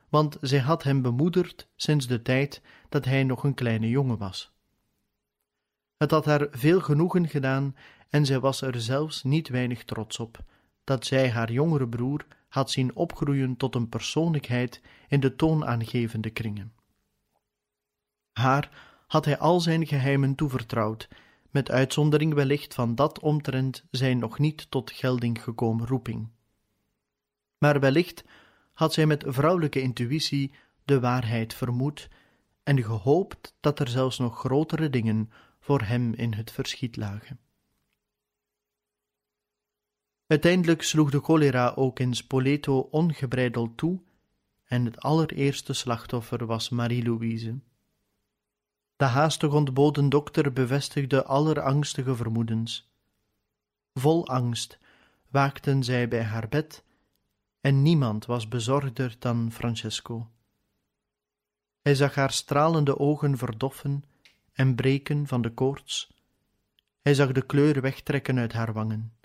want 0.09 0.37
zij 0.41 0.59
had 0.59 0.83
hem 0.83 1.01
bemoederd 1.01 1.67
sinds 1.75 2.07
de 2.07 2.21
tijd 2.21 2.61
dat 2.89 3.05
hij 3.05 3.23
nog 3.23 3.43
een 3.43 3.53
kleine 3.53 3.89
jongen 3.89 4.17
was. 4.17 4.51
Het 5.97 6.11
had 6.11 6.25
haar 6.25 6.47
veel 6.51 6.81
genoegen 6.81 7.27
gedaan 7.27 7.75
en 8.11 8.25
zij 8.25 8.39
was 8.39 8.61
er 8.61 8.81
zelfs 8.81 9.23
niet 9.23 9.49
weinig 9.49 9.83
trots 9.83 10.19
op 10.19 10.43
dat 10.83 11.05
zij 11.05 11.29
haar 11.29 11.51
jongere 11.51 11.87
broer 11.87 12.25
had 12.47 12.71
zien 12.71 12.95
opgroeien 12.95 13.57
tot 13.57 13.75
een 13.75 13.89
persoonlijkheid 13.89 14.81
in 15.07 15.19
de 15.19 15.35
toonaangevende 15.35 16.29
kringen. 16.29 16.73
Haar 18.31 18.69
had 19.07 19.25
hij 19.25 19.37
al 19.37 19.59
zijn 19.59 19.87
geheimen 19.87 20.35
toevertrouwd, 20.35 21.07
met 21.49 21.71
uitzondering 21.71 22.33
wellicht 22.33 22.73
van 22.73 22.95
dat 22.95 23.19
omtrent 23.19 23.83
zijn 23.91 24.17
nog 24.17 24.39
niet 24.39 24.71
tot 24.71 24.91
gelding 24.91 25.43
gekomen 25.43 25.87
roeping. 25.87 26.29
Maar 27.57 27.79
wellicht 27.79 28.23
had 28.73 28.93
zij 28.93 29.05
met 29.05 29.23
vrouwelijke 29.27 29.81
intuïtie 29.81 30.51
de 30.85 30.99
waarheid 30.99 31.53
vermoed 31.53 32.09
en 32.63 32.83
gehoopt 32.83 33.55
dat 33.59 33.79
er 33.79 33.87
zelfs 33.87 34.17
nog 34.17 34.39
grotere 34.39 34.89
dingen 34.89 35.31
voor 35.59 35.81
hem 35.81 36.13
in 36.13 36.33
het 36.33 36.51
verschiet 36.51 36.95
lagen. 36.95 37.39
Uiteindelijk 40.31 40.81
sloeg 40.81 41.11
de 41.11 41.19
cholera 41.19 41.73
ook 41.75 41.99
in 41.99 42.13
Spoleto 42.13 42.79
ongebreideld 42.79 43.77
toe 43.77 43.99
en 44.63 44.85
het 44.85 44.99
allereerste 44.99 45.73
slachtoffer 45.73 46.45
was 46.45 46.69
Marie-Louise. 46.69 47.59
De 48.95 49.05
haastig 49.05 49.53
ontboden 49.53 50.09
dokter 50.09 50.53
bevestigde 50.53 51.25
allerangstige 51.25 52.15
vermoedens. 52.15 52.91
Vol 53.93 54.27
angst 54.27 54.79
waakten 55.29 55.83
zij 55.83 56.07
bij 56.07 56.23
haar 56.23 56.49
bed 56.49 56.83
en 57.61 57.81
niemand 57.81 58.25
was 58.25 58.47
bezorgder 58.47 59.15
dan 59.19 59.51
Francesco. 59.51 60.29
Hij 61.81 61.95
zag 61.95 62.15
haar 62.15 62.31
stralende 62.31 62.99
ogen 62.99 63.37
verdoffen 63.37 64.03
en 64.53 64.75
breken 64.75 65.27
van 65.27 65.41
de 65.41 65.53
koorts. 65.53 66.13
Hij 67.01 67.13
zag 67.13 67.31
de 67.31 67.45
kleur 67.45 67.81
wegtrekken 67.81 68.39
uit 68.39 68.53
haar 68.53 68.73
wangen. 68.73 69.19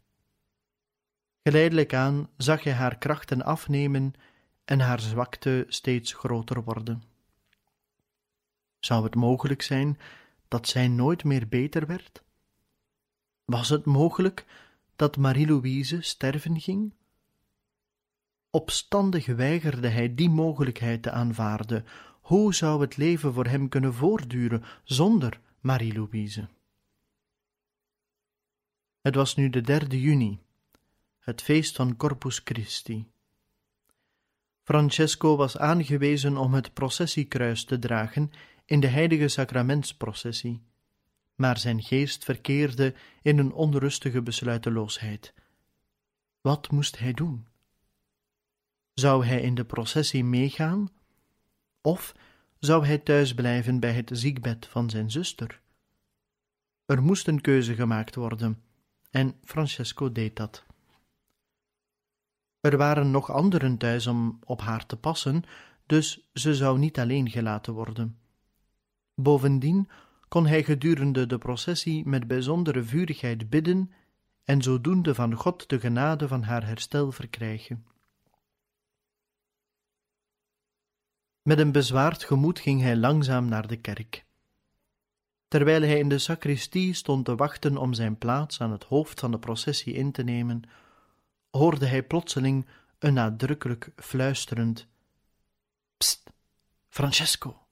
Geleidelijk 1.47 1.95
aan 1.95 2.29
zag 2.37 2.63
hij 2.63 2.73
haar 2.73 2.99
krachten 2.99 3.43
afnemen 3.43 4.15
en 4.65 4.81
haar 4.81 5.01
zwakte 5.01 5.65
steeds 5.69 6.13
groter 6.13 6.65
worden. 6.65 7.03
Zou 8.79 9.05
het 9.05 9.15
mogelijk 9.15 9.63
zijn 9.63 9.99
dat 10.49 10.69
zij 10.69 10.89
nooit 10.89 11.25
meer 11.25 11.49
beter 11.49 11.87
werd? 11.87 12.23
Was 13.45 13.69
het 13.69 13.85
mogelijk 13.85 14.47
dat 14.97 15.17
Marie-Louise 15.17 16.01
sterven 16.01 16.61
ging? 16.61 16.95
Opstandig 18.51 19.27
weigerde 19.27 19.89
hij 19.89 20.15
die 20.15 20.31
mogelijkheid 20.31 21.03
te 21.03 21.11
aanvaarden. 21.11 21.85
Hoe 22.21 22.55
zou 22.55 22.81
het 22.81 22.97
leven 22.97 23.33
voor 23.33 23.47
hem 23.47 23.69
kunnen 23.69 23.95
voortduren 23.95 24.65
zonder 24.85 25.41
Marie-Louise? 25.61 26.49
Het 29.01 29.15
was 29.15 29.35
nu 29.35 29.51
de 29.51 29.61
derde 29.61 30.01
juni 30.01 30.45
het 31.27 31.43
feest 31.43 31.77
van 31.77 31.97
Corpus 31.97 32.41
Christi. 32.45 33.11
Francesco 34.63 35.37
was 35.37 35.59
aangewezen 35.59 36.37
om 36.37 36.55
het 36.55 36.73
processiekruis 36.73 37.65
te 37.65 37.79
dragen 37.79 38.31
in 38.65 38.81
de 38.81 38.87
heilige 38.87 39.29
sacramentsprocessie, 39.29 40.63
maar 41.35 41.59
zijn 41.59 41.83
geest 41.83 42.25
verkeerde 42.25 42.95
in 43.23 43.39
een 43.39 43.53
onrustige 43.53 44.23
besluiteloosheid. 44.23 45.35
Wat 46.41 46.71
moest 46.71 46.99
hij 46.99 47.13
doen? 47.13 47.47
Zou 48.95 49.27
hij 49.27 49.41
in 49.41 49.55
de 49.55 49.65
processie 49.65 50.25
meegaan? 50.25 50.89
Of 51.81 52.15
zou 52.59 52.87
hij 52.87 52.99
thuis 52.99 53.35
blijven 53.35 53.81
bij 53.81 53.93
het 53.93 54.11
ziekbed 54.13 54.67
van 54.67 54.91
zijn 54.91 55.11
zuster? 55.11 55.61
Er 56.85 57.03
moest 57.03 57.29
een 57.29 57.41
keuze 57.41 57.75
gemaakt 57.75 58.15
worden, 58.15 58.63
en 59.11 59.39
Francesco 59.45 60.13
deed 60.13 60.37
dat. 60.37 60.66
Er 62.67 62.77
waren 62.77 63.11
nog 63.11 63.31
anderen 63.31 63.77
thuis 63.77 64.07
om 64.07 64.39
op 64.45 64.61
haar 64.61 64.87
te 64.87 64.97
passen, 64.97 65.43
dus 65.87 66.29
ze 66.33 66.55
zou 66.55 66.79
niet 66.79 66.99
alleen 66.99 67.31
gelaten 67.31 67.73
worden. 67.73 68.19
Bovendien 69.15 69.89
kon 70.29 70.47
hij 70.47 70.65
gedurende 70.65 71.27
de 71.27 71.39
processie 71.39 72.07
met 72.07 72.27
bijzondere 72.27 72.83
vurigheid 72.83 73.51
bidden 73.51 73.93
en 74.45 74.63
zodoende 74.63 75.15
van 75.15 75.35
God 75.35 75.69
de 75.69 75.81
genade 75.81 76.29
van 76.29 76.43
haar 76.43 76.67
herstel 76.67 77.13
verkrijgen. 77.13 77.87
Met 81.43 81.59
een 81.59 81.73
bezwaard 81.73 82.25
gemoed 82.25 82.59
ging 82.59 82.81
hij 82.81 82.97
langzaam 82.97 83.49
naar 83.49 83.67
de 83.67 83.77
kerk. 83.77 84.25
Terwijl 85.49 85.83
hij 85.83 85.99
in 85.99 86.09
de 86.09 86.19
sacristie 86.19 86.95
stond 86.95 87.25
te 87.25 87.35
wachten 87.35 87.77
om 87.77 87.95
zijn 87.95 88.19
plaats 88.19 88.61
aan 88.61 88.71
het 88.71 88.85
hoofd 88.85 89.21
van 89.21 89.31
de 89.31 89.39
processie 89.39 89.95
in 89.95 90.13
te 90.13 90.23
nemen, 90.23 90.63
hoorde 91.57 91.87
hij 91.87 92.03
plotseling 92.03 92.67
een 92.99 93.15
nadrukkelijk 93.15 93.93
fluisterend 93.97 94.87
Pst, 95.97 96.23
Francesco. 96.89 97.67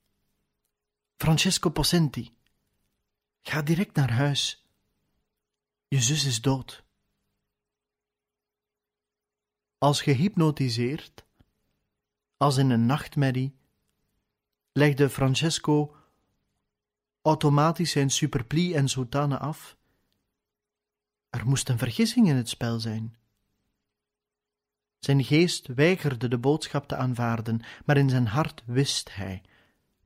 Francesco 1.16 1.70
Possenti. 1.70 2.36
Ga 3.42 3.62
direct 3.62 3.96
naar 3.96 4.12
huis. 4.12 4.66
Je 5.88 6.00
zus 6.00 6.24
is 6.24 6.40
dood. 6.40 6.84
Als 9.78 10.02
gehypnotiseerd, 10.02 11.24
als 12.36 12.56
in 12.56 12.70
een 12.70 12.86
nachtmerrie, 12.86 13.56
legde 14.72 15.10
Francesco 15.10 15.96
automatisch 17.22 17.90
zijn 17.90 18.10
superplie 18.10 18.74
en 18.74 18.88
soutane 18.88 19.38
af. 19.38 19.76
Er 21.30 21.46
moest 21.46 21.68
een 21.68 21.78
vergissing 21.78 22.28
in 22.28 22.36
het 22.36 22.48
spel 22.48 22.80
zijn. 22.80 23.16
Zijn 25.04 25.24
geest 25.24 25.66
weigerde 25.66 26.28
de 26.28 26.38
boodschap 26.38 26.88
te 26.88 26.96
aanvaarden, 26.96 27.60
maar 27.84 27.96
in 27.96 28.08
zijn 28.08 28.26
hart 28.26 28.62
wist 28.66 29.14
hij 29.14 29.42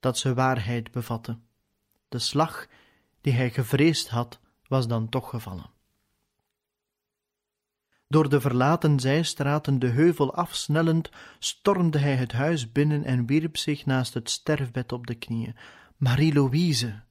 dat 0.01 0.19
ze 0.19 0.35
waarheid 0.35 0.91
bevatte. 0.91 1.39
De 2.09 2.19
slag 2.19 2.67
die 3.21 3.33
hij 3.33 3.51
gevreesd 3.51 4.09
had, 4.09 4.41
was 4.67 4.89
dan 4.89 5.09
toch 5.09 5.31
gevallen. 5.31 5.71
Door 8.09 8.29
de 8.29 8.41
verlaten 8.41 9.01
zijstraten 9.01 9.79
de 9.79 9.87
heuvel 9.87 10.35
afsnellend, 10.35 11.11
stormde 11.39 11.99
hij 11.99 12.15
het 12.17 12.33
huis 12.33 12.73
binnen 12.73 13.05
en 13.05 13.27
wierp 13.27 13.57
zich 13.57 13.87
naast 13.87 14.15
het 14.15 14.31
sterfbed 14.31 14.93
op 14.93 15.07
de 15.07 15.15
knieën. 15.15 15.57
Marie-Louise, 15.97 17.03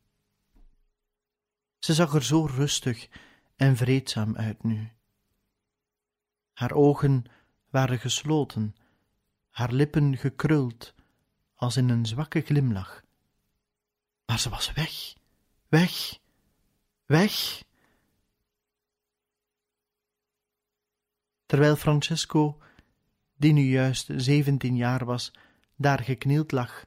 Ze 1.80 1.94
zag 1.94 2.14
er 2.14 2.24
zo 2.24 2.46
rustig 2.46 3.08
en 3.56 3.76
vreedzaam 3.76 4.36
uit 4.36 4.64
nu. 4.64 4.92
Haar 6.54 6.72
ogen 6.72 7.26
waren 7.70 8.00
gesloten, 8.00 8.76
haar 9.50 9.72
lippen 9.72 10.18
gekruld, 10.18 10.94
als 11.56 11.78
in 11.78 11.90
een 11.90 12.06
zwakke 12.06 12.42
glimlach. 12.42 13.02
Maar 14.26 14.40
ze 14.40 14.50
was 14.50 14.74
weg, 14.74 15.16
weg, 15.68 16.20
weg. 17.06 17.64
Terwijl 21.46 21.76
Francesco, 21.76 22.62
die 23.36 23.54
nu 23.54 23.62
juist 23.62 24.10
zeventien 24.16 24.76
jaar 24.76 25.06
was, 25.06 25.32
daar 25.76 26.00
geknield 26.00 26.52
lag, 26.52 26.86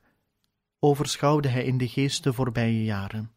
overschouwde 0.79 1.49
hij 1.49 1.65
in 1.65 1.79
de 1.79 1.89
geest 1.89 2.25
de 2.25 2.33
voorbije 2.33 2.85
jaren. 2.85 3.33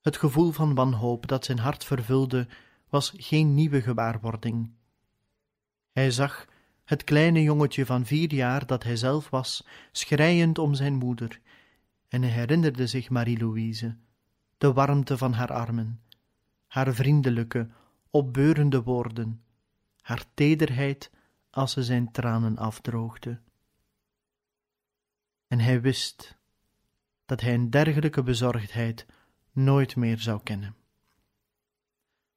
Het 0.00 0.16
gevoel 0.16 0.50
van 0.50 0.74
wanhoop 0.74 1.26
dat 1.26 1.44
zijn 1.44 1.58
hart 1.58 1.84
vervulde, 1.84 2.48
was 2.88 3.12
geen 3.16 3.54
nieuwe 3.54 3.82
gewaarwording. 3.82 4.70
Hij 6.00 6.10
zag 6.10 6.46
het 6.84 7.04
kleine 7.04 7.42
jongetje 7.42 7.86
van 7.86 8.06
vier 8.06 8.34
jaar 8.34 8.66
dat 8.66 8.82
hij 8.82 8.96
zelf 8.96 9.30
was, 9.30 9.66
schreiend 9.92 10.58
om 10.58 10.74
zijn 10.74 10.94
moeder, 10.94 11.40
en 12.08 12.22
hij 12.22 12.30
herinnerde 12.30 12.86
zich 12.86 13.10
Marie-Louise, 13.10 13.96
de 14.58 14.72
warmte 14.72 15.18
van 15.18 15.32
haar 15.32 15.52
armen, 15.52 16.00
haar 16.66 16.94
vriendelijke, 16.94 17.68
opbeurende 18.10 18.82
woorden, 18.82 19.42
haar 20.00 20.24
tederheid 20.34 21.10
als 21.50 21.72
ze 21.72 21.82
zijn 21.82 22.12
tranen 22.12 22.58
afdroogde. 22.58 23.40
En 25.46 25.58
hij 25.58 25.80
wist 25.80 26.38
dat 27.26 27.40
hij 27.40 27.54
een 27.54 27.70
dergelijke 27.70 28.22
bezorgdheid 28.22 29.06
nooit 29.52 29.96
meer 29.96 30.18
zou 30.18 30.42
kennen. 30.42 30.76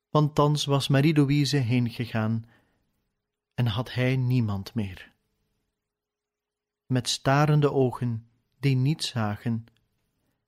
Want 0.09 0.35
thans 0.35 0.65
was 0.65 0.87
Marie-Louise 0.87 1.57
heengegaan 1.57 2.45
en 3.53 3.65
had 3.65 3.93
hij 3.93 4.15
niemand 4.15 4.73
meer. 4.73 5.11
Met 6.85 7.09
starende 7.09 7.71
ogen 7.71 8.27
die 8.59 8.75
niets 8.75 9.07
zagen 9.07 9.65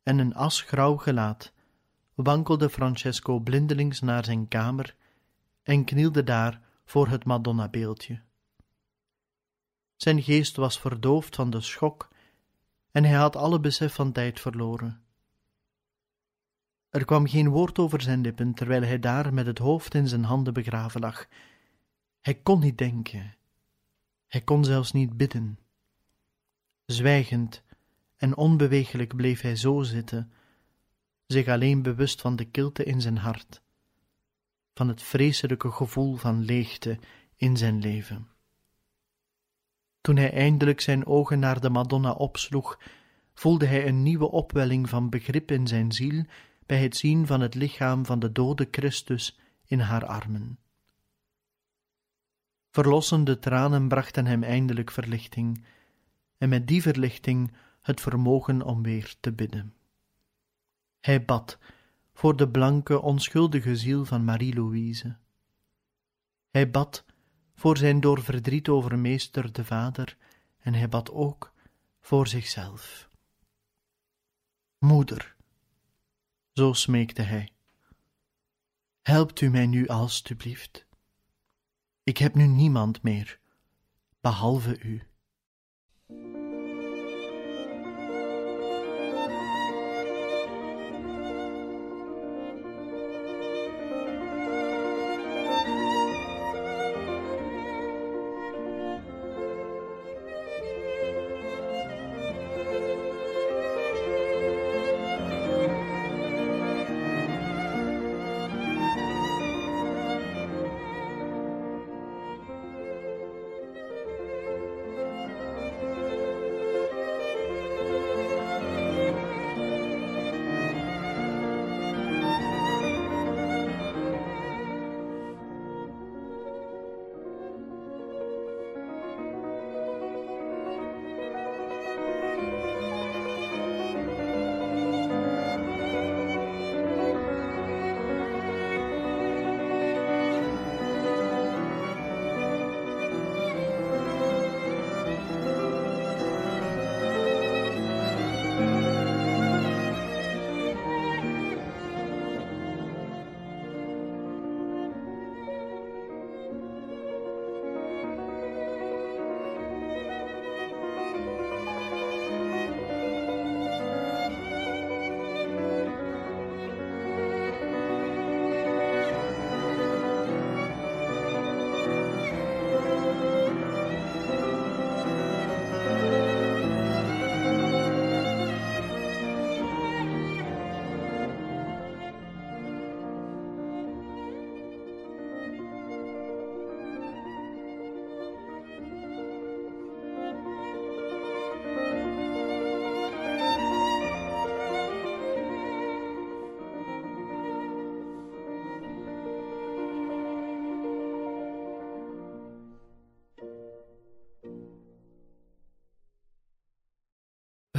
en 0.04 0.18
een 0.18 0.36
asgrauw 0.36 0.96
gelaat 0.96 1.54
wankelde 2.14 2.70
Francesco 2.70 3.40
blindelings 3.40 4.02
naar 4.02 4.26
zijn 4.26 4.48
kamer 4.48 4.96
en 5.64 5.84
knielde 5.84 6.24
daar 6.24 6.62
voor 6.86 7.08
het 7.08 7.26
Madonna-beeldje. 7.26 8.22
Zijn 9.96 10.22
geest 10.24 10.56
was 10.56 10.80
verdoofd 10.80 11.36
van 11.36 11.50
de 11.50 11.62
schok 11.62 12.10
en 12.92 13.04
hij 13.04 13.18
had 13.18 13.36
alle 13.36 13.60
besef 13.60 13.94
van 13.94 14.12
tijd 14.12 14.40
verloren. 14.40 15.04
Er 16.90 17.06
kwam 17.06 17.28
geen 17.28 17.50
woord 17.50 17.80
over 17.80 18.02
zijn 18.02 18.22
lippen 18.22 18.54
terwijl 18.54 18.82
hij 18.82 19.00
daar 19.00 19.34
met 19.34 19.46
het 19.46 19.58
hoofd 19.58 19.94
in 19.94 20.08
zijn 20.08 20.24
handen 20.24 20.54
begraven 20.54 21.02
lag. 21.02 21.28
Hij 22.26 22.36
kon 22.36 22.60
niet 22.60 22.78
denken. 22.78 23.36
Hij 24.28 24.42
kon 24.42 24.64
zelfs 24.64 24.92
niet 24.92 25.18
bidden. 25.18 25.60
Zwijgend 26.86 27.64
en 28.16 28.38
onbeweeglijk 28.38 29.16
bleef 29.16 29.42
hij 29.42 29.56
zo 29.56 29.82
zitten, 29.82 30.32
zich 31.28 31.48
alleen 31.48 31.82
bewust 31.82 32.22
van 32.22 32.36
de 32.36 32.46
kilte 32.46 32.84
in 32.84 33.02
zijn 33.02 33.18
hart, 33.18 33.62
van 34.74 34.88
het 34.88 35.02
vreselijke 35.02 35.72
gevoel 35.72 36.16
van 36.16 36.44
leegte 36.44 37.00
in 37.36 37.58
zijn 37.58 37.80
leven. 37.80 38.28
Toen 40.02 40.16
hij 40.16 40.34
eindelijk 40.34 40.82
zijn 40.82 41.06
ogen 41.06 41.40
naar 41.40 41.62
de 41.62 41.70
Madonna 41.70 42.12
opsloeg, 42.12 42.80
voelde 43.34 43.66
hij 43.66 43.88
een 43.88 44.04
nieuwe 44.04 44.32
opwelling 44.32 44.90
van 44.90 45.10
begrip 45.10 45.52
in 45.52 45.68
zijn 45.68 45.92
ziel 45.92 46.26
bij 46.66 46.82
het 46.82 46.98
zien 46.98 47.28
van 47.28 47.42
het 47.42 47.56
lichaam 47.56 48.06
van 48.06 48.20
de 48.20 48.32
dode 48.32 48.68
Christus 48.72 49.40
in 49.66 49.80
haar 49.80 50.06
armen. 50.06 50.60
Verlossende 52.76 53.40
tranen 53.40 53.88
brachten 53.88 54.26
hem 54.26 54.44
eindelijk 54.44 54.92
verlichting, 54.92 55.66
en 56.38 56.50
met 56.50 56.68
die 56.68 56.82
verlichting 56.82 57.54
het 57.82 58.02
vermogen 58.02 58.62
om 58.62 58.84
weer 58.84 59.16
te 59.20 59.32
bidden. 59.32 59.74
Hij 61.00 61.26
bad 61.26 61.58
voor 62.14 62.36
de 62.36 62.50
blanke, 62.50 63.02
onschuldige 63.02 63.76
ziel 63.76 64.06
van 64.06 64.24
Marie-Louise. 64.24 65.18
Hij 66.50 66.72
bad 66.72 67.06
voor 67.54 67.78
zijn 67.78 68.00
door 68.00 68.24
verdriet 68.24 68.70
overmeesterde 68.70 69.66
vader 69.66 70.18
en 70.58 70.74
hij 70.74 70.90
bad 70.90 71.12
ook 71.12 71.54
voor 72.00 72.28
zichzelf. 72.28 73.10
Moeder, 74.78 75.36
zo 76.54 76.74
smeekte 76.74 77.22
hij, 77.22 77.50
helpt 79.02 79.42
u 79.42 79.50
mij 79.50 79.68
nu 79.68 79.88
alstublieft. 79.88 80.85
Ik 82.06 82.18
heb 82.18 82.36
nu 82.36 82.46
niemand 82.48 83.04
meer, 83.04 83.40
behalve 84.22 84.80
u. 84.80 85.04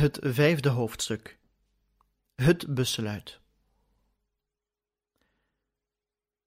Het 0.07 0.19
vijfde 0.23 0.69
hoofdstuk. 0.69 1.38
Het 2.35 2.75
besluit. 2.75 3.40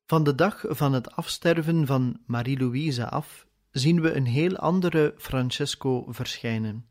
Van 0.05 0.23
de 0.23 0.35
dag 0.35 0.63
van 0.67 0.93
het 0.93 1.11
afsterven 1.11 1.85
van 1.85 2.19
Marie-Louise 2.25 3.09
af 3.09 3.47
zien 3.71 4.01
we 4.01 4.13
een 4.13 4.25
heel 4.25 4.57
andere 4.57 5.13
Francesco 5.17 6.05
verschijnen. 6.07 6.85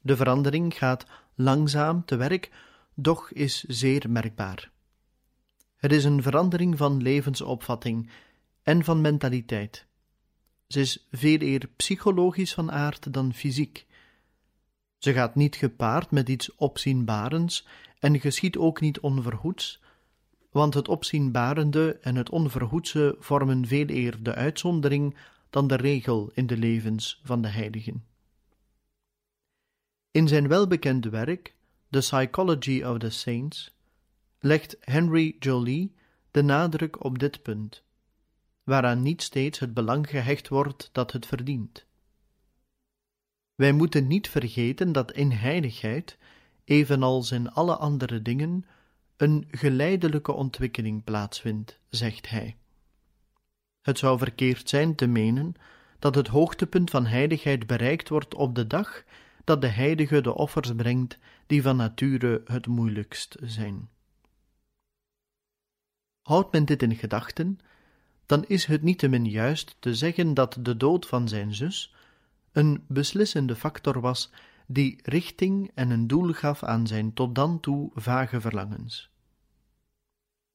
De 0.00 0.16
verandering 0.16 0.78
gaat 0.78 1.06
langzaam 1.34 2.04
te 2.04 2.16
werk, 2.16 2.50
doch 2.94 3.32
is 3.32 3.62
zeer 3.62 4.10
merkbaar. 4.10 4.70
Het 5.76 5.92
is 5.92 6.04
een 6.04 6.22
verandering 6.22 6.76
van 6.76 7.02
levensopvatting 7.02 8.10
en 8.62 8.84
van 8.84 9.00
mentaliteit. 9.00 9.86
Ze 10.68 10.80
is 10.80 11.06
veel 11.10 11.40
eer 11.40 11.68
psychologisch 11.76 12.54
van 12.54 12.72
aard 12.72 13.12
dan 13.12 13.34
fysiek. 13.34 13.86
Ze 14.98 15.12
gaat 15.12 15.34
niet 15.34 15.56
gepaard 15.56 16.10
met 16.10 16.28
iets 16.28 16.54
opzienbarends 16.54 17.66
en 17.98 18.20
geschiet 18.20 18.56
ook 18.56 18.80
niet 18.80 19.00
onverhoeds, 19.00 19.82
want 20.50 20.74
het 20.74 20.88
opzienbarende 20.88 21.98
en 22.00 22.16
het 22.16 22.30
onverhoedse 22.30 23.16
vormen 23.18 23.66
veel 23.66 23.88
eer 23.88 24.22
de 24.22 24.34
uitzondering 24.34 25.16
dan 25.50 25.66
de 25.66 25.74
regel 25.74 26.30
in 26.34 26.46
de 26.46 26.56
levens 26.56 27.20
van 27.24 27.42
de 27.42 27.48
heiligen. 27.48 28.04
In 30.10 30.28
zijn 30.28 30.48
welbekende 30.48 31.08
werk, 31.08 31.54
The 31.90 31.98
Psychology 31.98 32.82
of 32.82 32.98
the 32.98 33.10
Saints, 33.10 33.76
legt 34.38 34.76
Henry 34.80 35.36
Jolie 35.38 35.94
de 36.30 36.42
nadruk 36.42 37.04
op 37.04 37.18
dit 37.18 37.42
punt, 37.42 37.82
waaraan 38.64 39.02
niet 39.02 39.22
steeds 39.22 39.58
het 39.58 39.74
belang 39.74 40.08
gehecht 40.08 40.48
wordt 40.48 40.88
dat 40.92 41.12
het 41.12 41.26
verdient. 41.26 41.87
Wij 43.58 43.72
moeten 43.72 44.06
niet 44.06 44.28
vergeten 44.28 44.92
dat 44.92 45.12
in 45.12 45.30
heiligheid, 45.30 46.18
evenals 46.64 47.30
in 47.30 47.50
alle 47.50 47.76
andere 47.76 48.22
dingen, 48.22 48.64
een 49.16 49.48
geleidelijke 49.50 50.32
ontwikkeling 50.32 51.04
plaatsvindt, 51.04 51.78
zegt 51.88 52.28
hij. 52.28 52.56
Het 53.80 53.98
zou 53.98 54.18
verkeerd 54.18 54.68
zijn 54.68 54.94
te 54.94 55.06
menen 55.06 55.54
dat 55.98 56.14
het 56.14 56.26
hoogtepunt 56.26 56.90
van 56.90 57.06
heiligheid 57.06 57.66
bereikt 57.66 58.08
wordt 58.08 58.34
op 58.34 58.54
de 58.54 58.66
dag 58.66 59.04
dat 59.44 59.60
de 59.60 59.66
heilige 59.66 60.20
de 60.20 60.34
offers 60.34 60.74
brengt 60.74 61.18
die 61.46 61.62
van 61.62 61.76
nature 61.76 62.42
het 62.44 62.66
moeilijkst 62.66 63.36
zijn. 63.40 63.88
Houdt 66.22 66.52
men 66.52 66.64
dit 66.64 66.82
in 66.82 66.96
gedachten, 66.96 67.58
dan 68.26 68.44
is 68.44 68.64
het 68.64 68.82
niettemin 68.82 69.26
juist 69.26 69.76
te 69.78 69.94
zeggen 69.94 70.34
dat 70.34 70.58
de 70.60 70.76
dood 70.76 71.06
van 71.06 71.28
zijn 71.28 71.54
zus 71.54 71.92
een 72.58 72.84
beslissende 72.88 73.56
factor 73.56 74.00
was 74.00 74.30
die 74.66 74.98
richting 75.02 75.70
en 75.74 75.90
een 75.90 76.06
doel 76.06 76.32
gaf 76.32 76.62
aan 76.62 76.86
zijn 76.86 77.12
tot 77.12 77.34
dan 77.34 77.60
toe 77.60 77.90
vage 77.94 78.40
verlangens. 78.40 79.10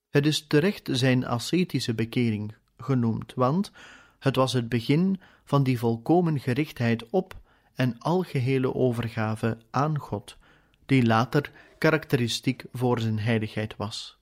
Het 0.10 0.26
is 0.26 0.48
terecht 0.48 0.89
zijn 0.92 1.26
ascetische 1.26 1.94
bekering 1.94 2.56
genoemd, 2.78 3.34
want 3.34 3.72
het 4.20 4.36
was 4.36 4.54
het 4.54 4.70
begin 4.70 5.20
van 5.46 5.63
die 5.63 5.80
volkomen 5.80 6.39
gerichtheid 6.39 7.10
op 7.10 7.39
en 7.74 8.00
algehele 8.00 8.74
overgave 8.74 9.58
aan 9.70 9.98
God, 9.98 10.38
die 10.86 11.06
later 11.06 11.52
karakteristiek 11.78 12.66
voor 12.72 13.00
zijn 13.00 13.20
heiligheid 13.20 13.76
was. 13.76 14.18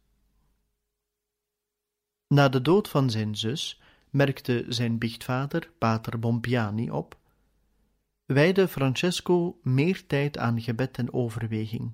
Na 2.27 2.49
de 2.49 2.61
dood 2.61 2.89
van 2.89 3.09
zijn 3.09 3.35
zus 3.35 3.81
merkte 4.09 4.65
zijn 4.67 4.97
biechtvader, 4.97 5.71
pater 5.77 6.19
Bompiani, 6.19 6.91
op 6.91 7.19
wijde 8.33 8.67
Francesco 8.67 9.59
meer 9.63 10.05
tijd 10.07 10.37
aan 10.37 10.61
gebed 10.61 10.97
en 10.97 11.13
overweging. 11.13 11.91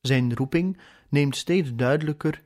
Zijn 0.00 0.34
roeping 0.34 0.78
neemt 1.08 1.36
steeds 1.36 1.74
duidelijker 1.74 2.42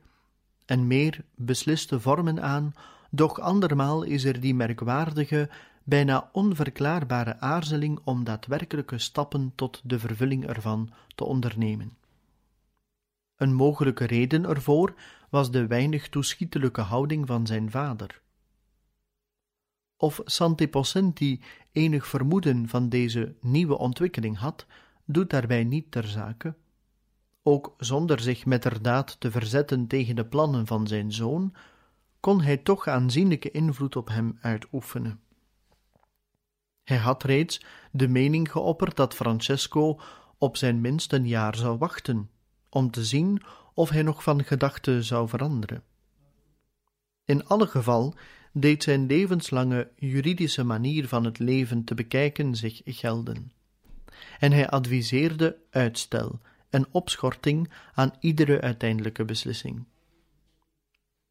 en 0.65 0.87
meer 0.87 1.23
besliste 1.35 1.99
vormen 1.99 2.41
aan, 2.41 2.73
doch 3.09 3.39
andermaal 3.39 4.03
is 4.03 4.23
er 4.23 4.39
die 4.39 4.55
merkwaardige, 4.55 5.49
bijna 5.83 6.29
onverklaarbare 6.31 7.39
aarzeling 7.39 7.99
om 8.03 8.23
daadwerkelijke 8.23 8.97
stappen 8.97 9.51
tot 9.55 9.81
de 9.83 9.99
vervulling 9.99 10.45
ervan 10.45 10.93
te 11.15 11.23
ondernemen. 11.23 11.97
Een 13.35 13.53
mogelijke 13.53 14.05
reden 14.05 14.45
ervoor 14.45 14.93
was 15.29 15.51
de 15.51 15.67
weinig 15.67 16.09
toeschietelijke 16.09 16.81
houding 16.81 17.27
van 17.27 17.47
zijn 17.47 17.71
vader. 17.71 18.21
Of 20.01 20.21
Santi 20.25 21.41
enig 21.71 22.07
vermoeden 22.07 22.67
van 22.67 22.89
deze 22.89 23.35
nieuwe 23.41 23.77
ontwikkeling 23.77 24.37
had, 24.37 24.65
doet 25.05 25.29
daarbij 25.29 25.63
niet 25.63 25.91
ter 25.91 26.07
zake. 26.07 26.55
Ook 27.43 27.73
zonder 27.77 28.19
zich 28.19 28.45
metterdaad 28.45 29.19
te 29.19 29.31
verzetten 29.31 29.87
tegen 29.87 30.15
de 30.15 30.25
plannen 30.25 30.67
van 30.67 30.87
zijn 30.87 31.11
zoon, 31.11 31.53
kon 32.19 32.41
hij 32.41 32.57
toch 32.57 32.87
aanzienlijke 32.87 33.51
invloed 33.51 33.95
op 33.95 34.07
hem 34.07 34.37
uitoefenen. 34.41 35.19
Hij 36.83 36.97
had 36.97 37.23
reeds 37.23 37.61
de 37.91 38.07
mening 38.07 38.51
geopperd 38.51 38.95
dat 38.95 39.13
Francesco 39.13 39.99
op 40.37 40.57
zijn 40.57 40.81
minst 40.81 41.13
een 41.13 41.27
jaar 41.27 41.55
zou 41.55 41.77
wachten, 41.77 42.29
om 42.69 42.91
te 42.91 43.05
zien 43.05 43.41
of 43.73 43.89
hij 43.89 44.01
nog 44.01 44.23
van 44.23 44.43
gedachten 44.43 45.03
zou 45.03 45.27
veranderen. 45.27 45.83
In 47.25 47.47
alle 47.47 47.67
geval 47.67 48.15
deed 48.51 48.83
zijn 48.83 49.05
levenslange 49.05 49.89
juridische 49.95 50.63
manier 50.63 51.07
van 51.07 51.23
het 51.23 51.39
leven 51.39 51.83
te 51.83 51.95
bekijken 51.95 52.55
zich 52.55 52.81
gelden. 52.85 53.51
En 54.39 54.51
hij 54.51 54.69
adviseerde 54.69 55.57
uitstel 55.69 56.39
en 56.69 56.87
opschorting 56.91 57.71
aan 57.93 58.13
iedere 58.19 58.61
uiteindelijke 58.61 59.25
beslissing. 59.25 59.83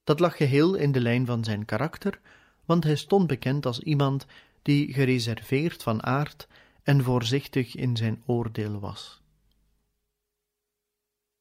Dat 0.05 0.21
lag 0.21 0.37
geheel 0.37 0.75
in 0.75 0.93
de 0.93 1.01
lijn 1.01 1.27
van 1.27 1.45
zijn 1.45 1.65
karakter, 1.65 2.21
want 2.65 2.85
hij 2.85 2.97
stond 2.97 3.27
bekend 3.27 3.67
als 3.67 3.81
iemand 3.81 4.27
die 4.63 4.93
gereserveerd 4.93 5.83
van 5.83 6.03
aard 6.03 6.49
en 6.83 7.03
voorzichtig 7.03 7.77
in 7.77 7.97
zijn 7.97 8.23
oordeel 8.27 8.81
was. 8.81 9.21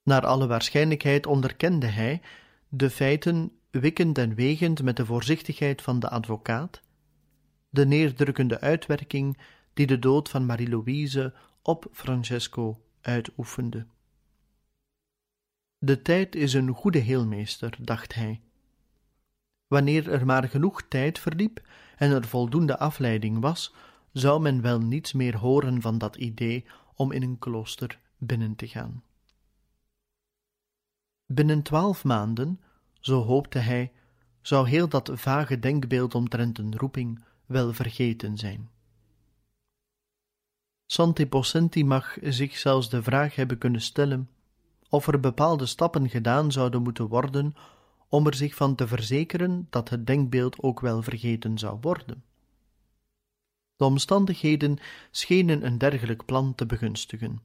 Naar 0.04 0.26
alle 0.26 0.48
waarschijnlijkheid 0.48 1.26
onderkende 1.26 1.88
hij 1.88 2.22
de 2.70 2.90
feiten 2.90 3.59
wikkend 3.72 4.18
en 4.18 4.36
wegend 4.36 4.84
met 4.84 4.98
de 4.98 5.06
voorzichtigheid 5.06 5.82
van 5.82 6.00
de 6.00 6.10
advocaat, 6.10 6.82
de 7.70 7.86
neerdrukkende 7.86 8.60
uitwerking 8.60 9.38
die 9.74 9.88
de 9.88 10.00
dood 10.00 10.30
van 10.30 10.46
Marie-Louise 10.46 11.34
op 11.62 11.88
Francesco 11.92 12.84
uitoefende. 13.02 13.86
De 15.78 16.02
tijd 16.02 16.36
is 16.36 16.54
een 16.54 16.70
goede 16.70 17.00
heelmeester, 17.00 17.78
dacht 17.80 18.14
hij. 18.14 18.42
Wanneer 19.68 20.12
er 20.12 20.26
maar 20.26 20.50
genoeg 20.50 20.82
tijd 20.82 21.20
verliep 21.20 21.68
en 21.98 22.12
er 22.12 22.28
voldoende 22.28 22.78
afleiding 22.78 23.40
was, 23.40 23.74
zou 24.12 24.42
men 24.42 24.62
wel 24.62 24.80
niets 24.80 25.14
meer 25.14 25.38
horen 25.38 25.82
van 25.82 25.98
dat 25.98 26.16
idee 26.16 26.66
om 26.94 27.12
in 27.12 27.24
een 27.24 27.40
klooster 27.40 28.00
binnen 28.18 28.56
te 28.56 28.68
gaan. 28.68 29.04
Binnen 31.26 31.62
twaalf 31.62 32.04
maanden, 32.04 32.60
zo 33.00 33.24
hoopte 33.24 33.60
hij, 33.60 33.92
zou 34.42 34.68
heel 34.68 34.90
dat 34.90 35.12
vage 35.14 35.60
denkbeeld 35.60 36.16
omtrent 36.16 36.58
een 36.58 36.78
roeping 36.78 37.24
wel 37.46 37.74
vergeten 37.74 38.38
zijn. 38.38 38.70
Santi 40.86 41.28
Possenti 41.28 41.86
mag 41.86 42.18
zich 42.22 42.58
zelfs 42.58 42.90
de 42.90 43.04
vraag 43.04 43.36
hebben 43.36 43.58
kunnen 43.58 43.82
stellen 43.82 44.30
of 44.90 45.08
er 45.08 45.20
bepaalde 45.20 45.66
stappen 45.66 46.10
gedaan 46.10 46.52
zouden 46.52 46.82
moeten 46.82 47.08
worden 47.08 47.54
om 48.08 48.28
er 48.28 48.36
zich 48.36 48.56
van 48.56 48.76
te 48.76 48.88
verzekeren 48.88 49.68
dat 49.70 49.90
het 49.90 50.08
denkbeeld 50.08 50.60
ook 50.62 50.80
wel 50.80 51.02
vergeten 51.02 51.58
zou 51.58 51.78
worden. 51.82 52.24
De 53.76 53.86
omstandigheden 53.86 54.78
schenen 55.12 55.66
een 55.66 55.78
dergelijk 55.78 56.26
plan 56.26 56.56
te 56.56 56.66
begunstigen. 56.66 57.42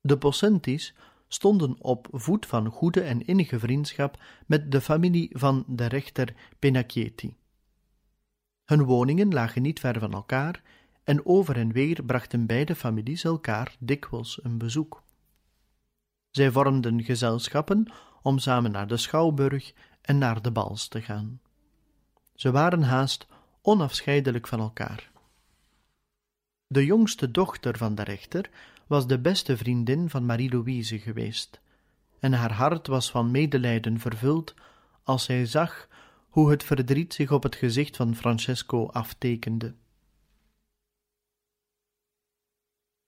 De 0.00 0.18
Possentis 0.18 0.94
stonden 1.28 1.76
op 1.82 2.08
voet 2.10 2.46
van 2.46 2.66
goede 2.66 3.00
en 3.00 3.26
innige 3.26 3.58
vriendschap 3.58 4.22
met 4.46 4.72
de 4.72 4.80
familie 4.80 5.30
van 5.32 5.64
de 5.66 5.86
rechter 5.86 6.34
Penacchieti. 6.58 7.36
Hun 8.64 8.84
woningen 8.84 9.32
lagen 9.32 9.62
niet 9.62 9.80
ver 9.80 9.98
van 9.98 10.12
elkaar 10.12 10.62
en 11.04 11.26
over 11.26 11.56
en 11.56 11.72
weer 11.72 12.04
brachten 12.04 12.46
beide 12.46 12.74
families 12.74 13.24
elkaar 13.24 13.76
dikwijls 13.78 14.44
een 14.44 14.58
bezoek. 14.58 15.02
Zij 16.30 16.50
vormden 16.50 17.04
gezelschappen 17.04 17.92
om 18.22 18.38
samen 18.38 18.70
naar 18.70 18.86
de 18.86 18.96
schouwburg 18.96 19.72
en 20.00 20.18
naar 20.18 20.42
de 20.42 20.50
bals 20.50 20.88
te 20.88 21.02
gaan. 21.02 21.40
Ze 22.34 22.50
waren 22.50 22.82
haast 22.82 23.26
onafscheidelijk 23.62 24.46
van 24.46 24.60
elkaar. 24.60 25.10
De 26.66 26.84
jongste 26.84 27.30
dochter 27.30 27.78
van 27.78 27.94
de 27.94 28.02
rechter 28.02 28.50
was 28.88 29.06
de 29.06 29.18
beste 29.20 29.56
vriendin 29.56 30.10
van 30.10 30.26
Marie-Louise 30.26 30.98
geweest, 30.98 31.60
en 32.18 32.32
haar 32.32 32.52
hart 32.52 32.86
was 32.86 33.10
van 33.10 33.30
medelijden 33.30 33.98
vervuld 33.98 34.54
als 35.02 35.24
zij 35.24 35.46
zag 35.46 35.88
hoe 36.28 36.50
het 36.50 36.64
verdriet 36.64 37.14
zich 37.14 37.32
op 37.32 37.42
het 37.42 37.54
gezicht 37.54 37.96
van 37.96 38.14
Francesco 38.14 38.86
aftekende. 38.86 39.74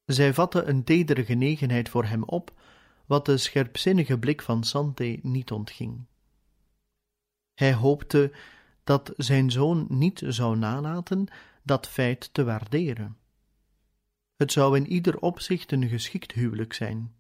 Zij 0.05 0.35
vatte 0.35 0.63
een 0.63 0.85
tedere 0.85 1.25
genegenheid 1.25 1.89
voor 1.89 2.05
hem 2.05 2.23
op, 2.23 2.53
wat 3.07 3.27
de 3.27 3.37
scherpzinnige 3.37 4.19
blik 4.19 4.43
van 4.43 4.65
Sante 4.65 5.19
niet 5.23 5.51
ontging. 5.51 6.05
Hij 7.55 7.75
hoopte 7.75 8.33
dat 8.85 9.13
zijn 9.17 9.51
zoon 9.51 9.87
niet 9.89 10.23
zou 10.27 10.57
nalaten 10.57 11.27
dat 11.63 11.89
feit 11.89 12.35
te 12.35 12.45
waarderen. 12.45 13.20
Het 14.41 14.53
zou 14.53 14.77
in 14.77 14.87
ieder 14.87 15.19
opzicht 15.19 15.73
een 15.73 15.89
geschikt 15.89 16.33
huwelijk 16.33 16.73
zijn. 16.73 17.13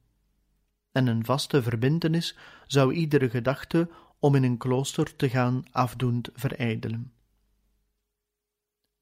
en 0.93 1.07
een 1.07 1.25
vaste 1.25 1.63
verbintenis 1.63 2.37
zou 2.67 2.93
iedere 2.93 3.31
gedachte 3.31 3.89
om 4.19 4.35
in 4.35 4.43
een 4.43 4.57
klooster 4.57 5.17
te 5.17 5.29
gaan 5.29 5.65
afdoend 5.71 6.29
verijdelen. 6.35 7.13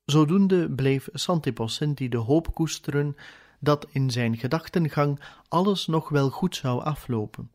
Zodoende 0.05 0.71
bleef 0.71 1.09
Santipossenti 1.13 2.09
de 2.09 2.17
hoop 2.17 2.55
koesteren 2.55 3.17
dat 3.61 3.87
in 3.91 4.11
zijn 4.11 4.37
gedachtengang 4.37 5.21
alles 5.49 5.87
nog 5.87 6.09
wel 6.09 6.31
goed 6.31 6.57
zou 6.57 6.83
aflopen. 6.83 7.51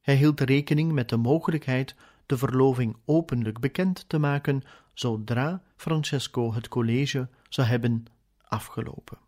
Hij 0.00 0.16
hield 0.16 0.40
rekening 0.40 0.92
met 0.92 1.08
de 1.08 1.16
mogelijkheid 1.16 1.94
de 2.26 2.38
verloving 2.38 2.96
openlijk 3.04 3.60
bekend 3.60 4.08
te 4.08 4.18
maken 4.18 4.62
zodra 4.92 5.62
Francesco 5.76 6.54
het 6.54 6.68
college 6.68 7.28
zou 7.48 7.68
hebben 7.68 8.04
afgelopen. 8.42 9.18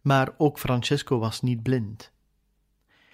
Maar 0.00 0.34
ook 0.36 0.58
Francesco 0.58 1.18
was 1.18 1.40
niet 1.40 1.62
blind. 1.62 2.12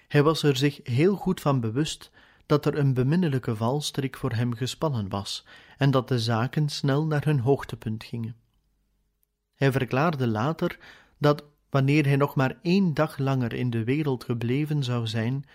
Hij 0.07 0.23
was 0.23 0.43
er 0.43 0.57
zich 0.57 0.79
heel 0.83 1.15
goed 1.15 1.41
van 1.41 1.59
bewust 1.59 2.11
dat 2.45 2.65
er 2.65 2.77
een 2.77 2.93
beminnelijke 2.93 3.55
valstrik 3.55 4.17
voor 4.17 4.31
hem 4.31 4.53
gespannen 4.53 5.09
was 5.09 5.45
en 5.77 5.91
dat 5.91 6.07
de 6.07 6.19
zaken 6.19 6.69
snel 6.69 7.05
naar 7.05 7.25
hun 7.25 7.39
hoogtepunt 7.39 8.03
gingen. 8.03 8.35
Hij 9.55 9.71
verklaarde 9.71 10.27
later 10.27 10.79
dat 11.17 11.43
wanneer 11.69 12.05
hij 12.05 12.15
nog 12.15 12.35
maar 12.35 12.57
één 12.61 12.93
dag 12.93 13.17
langer 13.17 13.53
in 13.53 13.69
de 13.69 13.83
wereld 13.83 14.23
gebleven 14.23 14.83
zou 14.83 15.07
zijn, 15.07 15.45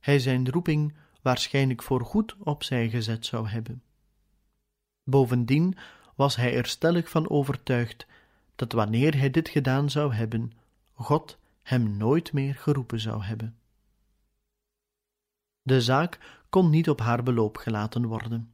hij 0.00 0.18
zijn 0.18 0.50
roeping 0.50 0.94
waarschijnlijk 1.22 1.82
voorgoed 1.82 2.36
opzij 2.38 2.88
gezet 2.88 3.26
zou 3.26 3.48
hebben. 3.48 3.82
Bovendien 5.04 5.76
was 6.14 6.36
hij 6.36 6.56
er 6.56 6.66
stellig 6.66 7.08
van 7.08 7.30
overtuigd 7.30 8.06
dat 8.56 8.72
wanneer 8.72 9.18
hij 9.18 9.30
dit 9.30 9.48
gedaan 9.48 9.90
zou 9.90 10.14
hebben, 10.14 10.52
God 10.94 11.38
hem 11.62 11.96
nooit 11.96 12.32
meer 12.32 12.54
geroepen 12.54 13.00
zou 13.00 13.22
hebben. 13.22 13.58
De 15.62 15.80
zaak 15.80 16.42
kon 16.48 16.70
niet 16.70 16.88
op 16.88 17.00
haar 17.00 17.22
beloop 17.22 17.56
gelaten 17.56 18.06
worden. 18.06 18.52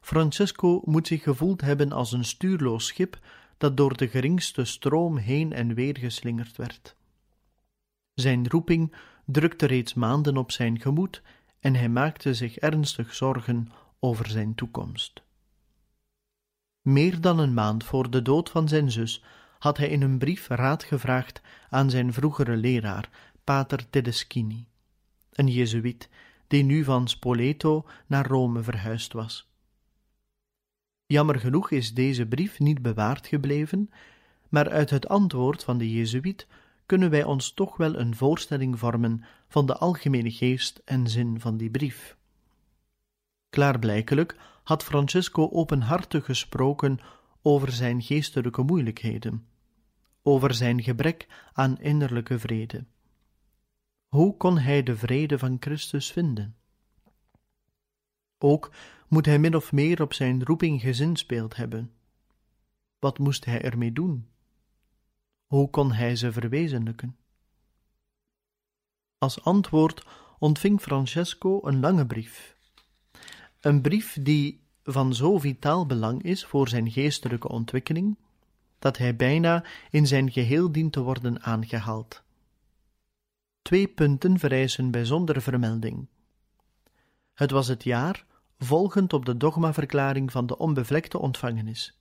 Francesco 0.00 0.80
moet 0.84 1.06
zich 1.06 1.22
gevoeld 1.22 1.60
hebben 1.60 1.92
als 1.92 2.12
een 2.12 2.24
stuurloos 2.24 2.86
schip 2.86 3.18
dat 3.58 3.76
door 3.76 3.96
de 3.96 4.08
geringste 4.08 4.64
stroom 4.64 5.16
heen 5.16 5.52
en 5.52 5.74
weer 5.74 5.98
geslingerd 5.98 6.56
werd. 6.56 6.96
Zijn 8.14 8.48
roeping 8.48 8.94
drukte 9.24 9.66
reeds 9.66 9.94
maanden 9.94 10.36
op 10.36 10.50
zijn 10.50 10.80
gemoed 10.80 11.22
en 11.60 11.74
hij 11.74 11.88
maakte 11.88 12.34
zich 12.34 12.56
ernstig 12.56 13.14
zorgen 13.14 13.68
over 14.00 14.26
zijn 14.30 14.54
toekomst. 14.54 15.22
Meer 16.80 17.20
dan 17.20 17.38
een 17.38 17.54
maand 17.54 17.84
voor 17.84 18.10
de 18.10 18.22
dood 18.22 18.50
van 18.50 18.68
zijn 18.68 18.90
zus 18.90 19.24
had 19.62 19.76
hij 19.76 19.88
in 19.88 20.02
een 20.02 20.18
brief 20.18 20.48
raad 20.48 20.84
gevraagd 20.84 21.40
aan 21.70 21.90
zijn 21.90 22.12
vroegere 22.12 22.56
leraar, 22.56 23.10
pater 23.44 23.90
Tedeschini, 23.90 24.66
een 25.32 25.48
jezuïet 25.48 26.08
die 26.46 26.62
nu 26.62 26.84
van 26.84 27.08
Spoleto 27.08 27.86
naar 28.06 28.26
Rome 28.26 28.62
verhuisd 28.62 29.12
was. 29.12 29.50
Jammer 31.06 31.40
genoeg 31.40 31.70
is 31.70 31.94
deze 31.94 32.26
brief 32.26 32.58
niet 32.58 32.82
bewaard 32.82 33.26
gebleven, 33.26 33.90
maar 34.48 34.70
uit 34.70 34.90
het 34.90 35.08
antwoord 35.08 35.64
van 35.64 35.78
de 35.78 35.92
Jezuïet 35.92 36.46
kunnen 36.86 37.10
wij 37.10 37.24
ons 37.24 37.52
toch 37.52 37.76
wel 37.76 37.98
een 37.98 38.16
voorstelling 38.16 38.78
vormen 38.78 39.24
van 39.48 39.66
de 39.66 39.76
algemene 39.76 40.30
geest 40.30 40.80
en 40.84 41.08
zin 41.08 41.40
van 41.40 41.56
die 41.56 41.70
brief. 41.70 42.16
Klaarblijkelijk 43.50 44.36
had 44.62 44.84
Francesco 44.84 45.48
openhartig 45.50 46.24
gesproken 46.24 46.98
over 47.42 47.72
zijn 47.72 48.02
geestelijke 48.02 48.62
moeilijkheden, 48.62 49.46
over 50.22 50.54
zijn 50.54 50.82
gebrek 50.82 51.48
aan 51.52 51.80
innerlijke 51.80 52.38
vrede. 52.38 52.84
Hoe 54.08 54.36
kon 54.36 54.58
hij 54.58 54.82
de 54.82 54.96
vrede 54.96 55.38
van 55.38 55.56
Christus 55.60 56.12
vinden? 56.12 56.56
Ook 58.38 58.70
moet 59.08 59.26
hij 59.26 59.38
min 59.38 59.56
of 59.56 59.72
meer 59.72 60.02
op 60.02 60.12
zijn 60.12 60.44
roeping 60.44 60.80
gezinspeeld 60.80 61.56
hebben. 61.56 61.92
Wat 62.98 63.18
moest 63.18 63.44
hij 63.44 63.62
ermee 63.62 63.92
doen? 63.92 64.28
Hoe 65.46 65.70
kon 65.70 65.92
hij 65.92 66.16
ze 66.16 66.32
verwezenlijken? 66.32 67.16
Als 69.18 69.44
antwoord 69.44 70.06
ontving 70.38 70.80
Francesco 70.80 71.60
een 71.62 71.80
lange 71.80 72.06
brief. 72.06 72.56
Een 73.60 73.80
brief 73.80 74.18
die 74.22 74.60
van 74.82 75.14
zo 75.14 75.38
vitaal 75.38 75.86
belang 75.86 76.22
is 76.22 76.44
voor 76.44 76.68
zijn 76.68 76.90
geestelijke 76.90 77.48
ontwikkeling, 77.48 78.18
dat 78.82 78.98
hij 78.98 79.16
bijna 79.16 79.64
in 79.90 80.06
zijn 80.06 80.30
geheel 80.30 80.72
dient 80.72 80.92
te 80.92 81.00
worden 81.00 81.42
aangehaald. 81.42 82.22
Twee 83.62 83.88
punten 83.88 84.38
vereisen 84.38 84.90
bijzondere 84.90 85.40
vermelding. 85.40 86.08
Het 87.34 87.50
was 87.50 87.68
het 87.68 87.84
jaar 87.84 88.24
volgend 88.58 89.12
op 89.12 89.24
de 89.24 89.36
dogmaverklaring 89.36 90.32
van 90.32 90.46
de 90.46 90.58
onbevlekte 90.58 91.18
ontvangenis. 91.18 91.98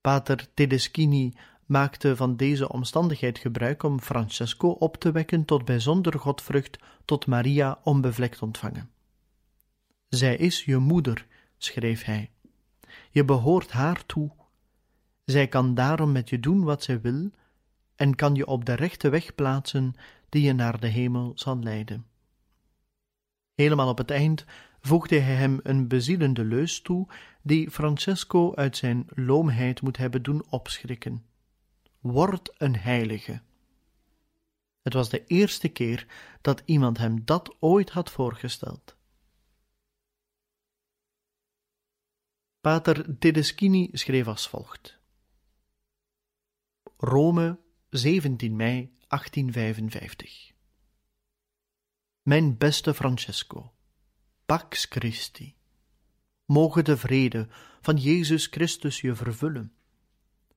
Pater 0.00 0.46
Tedeschini 0.54 1.32
maakte 1.66 2.16
van 2.16 2.36
deze 2.36 2.68
omstandigheid 2.68 3.38
gebruik 3.38 3.82
om 3.82 4.00
Francesco 4.00 4.68
op 4.68 4.96
te 4.96 5.12
wekken 5.12 5.44
tot 5.44 5.64
bijzonder 5.64 6.18
godvrucht 6.18 6.78
tot 7.04 7.26
Maria 7.26 7.80
onbevlekt 7.82 8.42
ontvangen. 8.42 8.90
Zij 10.08 10.36
is 10.36 10.64
je 10.64 10.78
moeder, 10.78 11.26
schreef 11.56 12.04
hij. 12.04 12.30
Je 13.10 13.24
behoort 13.24 13.70
haar 13.70 14.06
toe. 14.06 14.30
Zij 15.24 15.48
kan 15.48 15.74
daarom 15.74 16.12
met 16.12 16.28
je 16.28 16.40
doen 16.40 16.64
wat 16.64 16.82
zij 16.82 17.00
wil 17.00 17.30
en 17.94 18.14
kan 18.14 18.34
je 18.34 18.46
op 18.46 18.64
de 18.64 18.74
rechte 18.74 19.08
weg 19.08 19.34
plaatsen 19.34 19.94
die 20.28 20.42
je 20.42 20.52
naar 20.52 20.80
de 20.80 20.86
hemel 20.86 21.32
zal 21.34 21.58
leiden. 21.58 22.06
Helemaal 23.54 23.88
op 23.88 23.98
het 23.98 24.10
eind 24.10 24.44
voegde 24.80 25.18
hij 25.18 25.34
hem 25.34 25.60
een 25.62 25.88
bezielende 25.88 26.44
leus 26.44 26.80
toe, 26.80 27.08
die 27.42 27.70
Francesco 27.70 28.54
uit 28.54 28.76
zijn 28.76 29.06
loomheid 29.08 29.82
moet 29.82 29.96
hebben 29.96 30.22
doen 30.22 30.44
opschrikken. 30.48 31.24
Word 32.00 32.54
een 32.58 32.76
heilige. 32.76 33.40
Het 34.82 34.92
was 34.92 35.08
de 35.08 35.26
eerste 35.26 35.68
keer 35.68 36.06
dat 36.40 36.62
iemand 36.64 36.98
hem 36.98 37.24
dat 37.24 37.56
ooit 37.60 37.90
had 37.90 38.10
voorgesteld. 38.10 38.96
Pater 42.60 43.18
Tedeschini 43.18 43.88
schreef 43.92 44.26
als 44.26 44.48
volgt: 44.48 44.98
Rome, 47.04 47.58
17 47.90 48.56
mei 48.56 48.92
1855. 49.08 50.52
Mijn 52.22 52.58
beste 52.58 52.94
Francesco, 52.94 53.72
Pax 54.46 54.84
Christi. 54.84 55.54
Moge 56.44 56.82
de 56.82 56.96
vrede 56.96 57.48
van 57.80 57.96
Jezus 57.96 58.46
Christus 58.46 59.00
je 59.00 59.14
vervullen. 59.14 59.72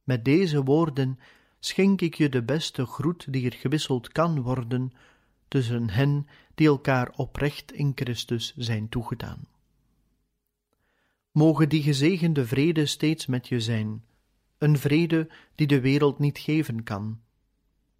Met 0.03 0.25
deze 0.25 0.63
woorden 0.63 1.19
schenk 1.59 2.01
ik 2.01 2.15
je 2.15 2.29
de 2.29 2.43
beste 2.43 2.85
groet 2.85 3.33
die 3.33 3.45
er 3.45 3.57
gewisseld 3.57 4.11
kan 4.11 4.41
worden 4.41 4.91
tussen 5.47 5.89
hen 5.89 6.27
die 6.55 6.67
elkaar 6.67 7.09
oprecht 7.15 7.71
in 7.71 7.91
Christus 7.95 8.53
zijn 8.55 8.89
toegedaan. 8.89 9.47
Moge 11.31 11.67
die 11.67 11.83
gezegende 11.83 12.45
vrede 12.45 12.85
steeds 12.85 13.25
met 13.25 13.47
je 13.47 13.59
zijn, 13.59 14.03
een 14.57 14.77
vrede 14.77 15.29
die 15.55 15.67
de 15.67 15.81
wereld 15.81 16.19
niet 16.19 16.37
geven 16.37 16.83
kan, 16.83 17.19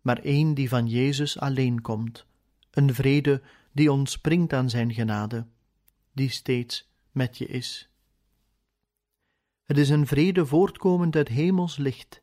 maar 0.02 0.20
een 0.22 0.54
die 0.54 0.70
van 0.70 0.88
Jezus 0.88 1.40
alleen 1.40 1.82
komt, 1.82 2.26
een 2.72 2.94
vrede 2.94 3.42
die 3.72 3.92
ontspringt 3.92 4.54
aan 4.54 4.70
zijn 4.70 4.94
genade 4.94 5.46
die 6.14 6.30
steeds 6.30 6.90
met 7.12 7.38
je 7.38 7.46
is. 7.46 7.90
Het 9.64 9.78
is 9.78 9.90
een 9.90 10.08
vrede 10.08 10.46
voortkomend 10.46 11.16
uit 11.16 11.28
hemels 11.28 11.78
licht, 11.78 12.22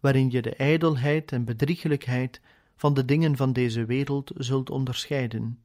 waarin 0.00 0.30
je 0.30 0.42
de 0.42 0.54
ijdelheid 0.54 1.32
en 1.32 1.44
bedriegelijkheid 1.44 2.40
van 2.76 2.94
de 2.94 3.04
dingen 3.04 3.36
van 3.36 3.52
deze 3.52 3.84
wereld 3.84 4.30
zult 4.34 4.70
onderscheiden, 4.70 5.62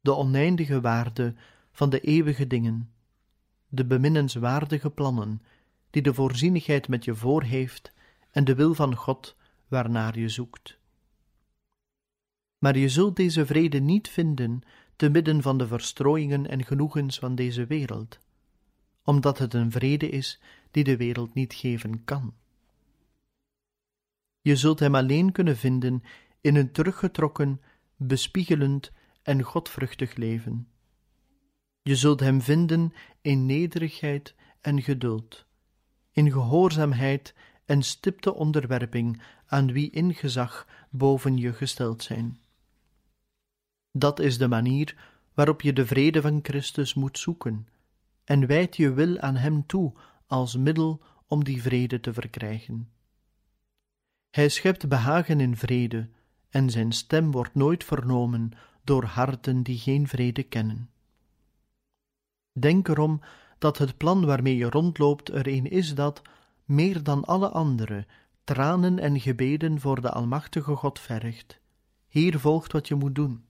de 0.00 0.14
oneindige 0.14 0.80
waarde 0.80 1.34
van 1.72 1.90
de 1.90 2.00
eeuwige 2.00 2.46
dingen, 2.46 2.92
de 3.68 3.86
beminnenswaardige 3.86 4.90
plannen 4.90 5.42
die 5.92 6.02
de 6.02 6.14
voorzienigheid 6.14 6.88
met 6.88 7.04
je 7.04 7.14
voor 7.14 7.42
heeft 7.42 7.92
en 8.30 8.44
de 8.44 8.54
wil 8.54 8.74
van 8.74 8.96
God 8.96 9.36
waarnaar 9.68 10.18
je 10.18 10.28
zoekt. 10.28 10.78
Maar 12.58 12.78
je 12.78 12.88
zult 12.88 13.16
deze 13.16 13.46
vrede 13.46 13.78
niet 13.78 14.08
vinden 14.08 14.62
te 14.96 15.08
midden 15.08 15.42
van 15.42 15.58
de 15.58 15.66
verstrooiingen 15.66 16.48
en 16.48 16.64
genoegens 16.64 17.18
van 17.18 17.34
deze 17.34 17.66
wereld, 17.66 18.18
omdat 19.02 19.38
het 19.38 19.54
een 19.54 19.70
vrede 19.70 20.08
is 20.08 20.40
die 20.70 20.84
de 20.84 20.96
wereld 20.96 21.34
niet 21.34 21.54
geven 21.54 22.04
kan. 22.04 22.34
Je 24.40 24.56
zult 24.56 24.78
hem 24.78 24.94
alleen 24.94 25.32
kunnen 25.32 25.56
vinden 25.56 26.02
in 26.40 26.56
een 26.56 26.72
teruggetrokken, 26.72 27.60
bespiegelend 27.96 28.92
en 29.22 29.42
godvruchtig 29.42 30.14
leven. 30.14 30.68
Je 31.82 31.96
zult 31.96 32.20
hem 32.20 32.40
vinden 32.40 32.92
in 33.20 33.46
nederigheid 33.46 34.34
en 34.60 34.82
geduld, 34.82 35.46
in 36.12 36.32
gehoorzaamheid 36.32 37.34
en 37.64 37.82
stipte 37.82 38.34
onderwerping 38.34 39.22
aan 39.46 39.72
wie 39.72 39.90
in 39.90 40.14
gezag 40.14 40.66
boven 40.90 41.36
je 41.36 41.52
gesteld 41.52 42.02
zijn. 42.02 42.40
Dat 43.92 44.18
is 44.18 44.38
de 44.38 44.48
manier 44.48 45.10
waarop 45.34 45.60
je 45.60 45.72
de 45.72 45.86
vrede 45.86 46.20
van 46.20 46.38
Christus 46.42 46.94
moet 46.94 47.18
zoeken, 47.18 47.68
en 48.24 48.46
wijd 48.46 48.76
je 48.76 48.92
wil 48.92 49.18
aan 49.18 49.36
Hem 49.36 49.66
toe 49.66 49.92
als 50.26 50.56
middel 50.56 51.02
om 51.26 51.44
die 51.44 51.62
vrede 51.62 52.00
te 52.00 52.12
verkrijgen. 52.12 52.90
Hij 54.30 54.48
schept 54.48 54.88
behagen 54.88 55.40
in 55.40 55.56
vrede, 55.56 56.08
en 56.48 56.70
zijn 56.70 56.92
stem 56.92 57.30
wordt 57.30 57.54
nooit 57.54 57.84
vernomen 57.84 58.50
door 58.84 59.04
harten 59.04 59.62
die 59.62 59.78
geen 59.78 60.08
vrede 60.08 60.42
kennen. 60.42 60.90
Denk 62.52 62.88
erom 62.88 63.20
dat 63.62 63.78
het 63.78 63.96
plan 63.96 64.24
waarmee 64.24 64.56
je 64.56 64.70
rondloopt 64.70 65.28
er 65.28 65.48
een 65.48 65.70
is 65.70 65.94
dat, 65.94 66.22
meer 66.64 67.02
dan 67.02 67.24
alle 67.24 67.48
andere, 67.48 68.06
tranen 68.44 68.98
en 68.98 69.20
gebeden 69.20 69.80
voor 69.80 70.00
de 70.00 70.10
Almachtige 70.10 70.76
God 70.76 71.00
vergt. 71.00 71.60
Hier 72.08 72.38
volgt 72.38 72.72
wat 72.72 72.88
je 72.88 72.94
moet 72.94 73.14
doen. 73.14 73.44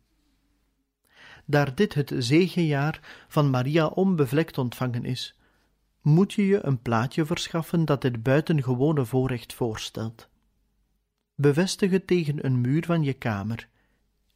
Daar 1.45 1.75
dit 1.75 1.95
het 1.95 2.13
zegenjaar 2.17 3.25
van 3.29 3.51
Maria 3.51 3.87
onbevlekt 3.87 4.59
ontvangen 4.59 5.05
is, 5.05 5.35
moet 6.01 6.33
je 6.33 6.47
je 6.47 6.67
een 6.67 6.83
plaatje 6.83 7.27
verschaffen 7.27 7.85
dat 7.85 8.03
dit 8.03 8.23
buitengewone 8.23 9.05
voorrecht 9.05 9.55
voorstelt. 9.55 10.29
Bevestig 11.35 11.91
het 11.91 12.07
tegen 12.07 12.45
een 12.47 12.61
muur 12.61 12.85
van 12.85 13.03
je 13.03 13.13
kamer 13.13 13.69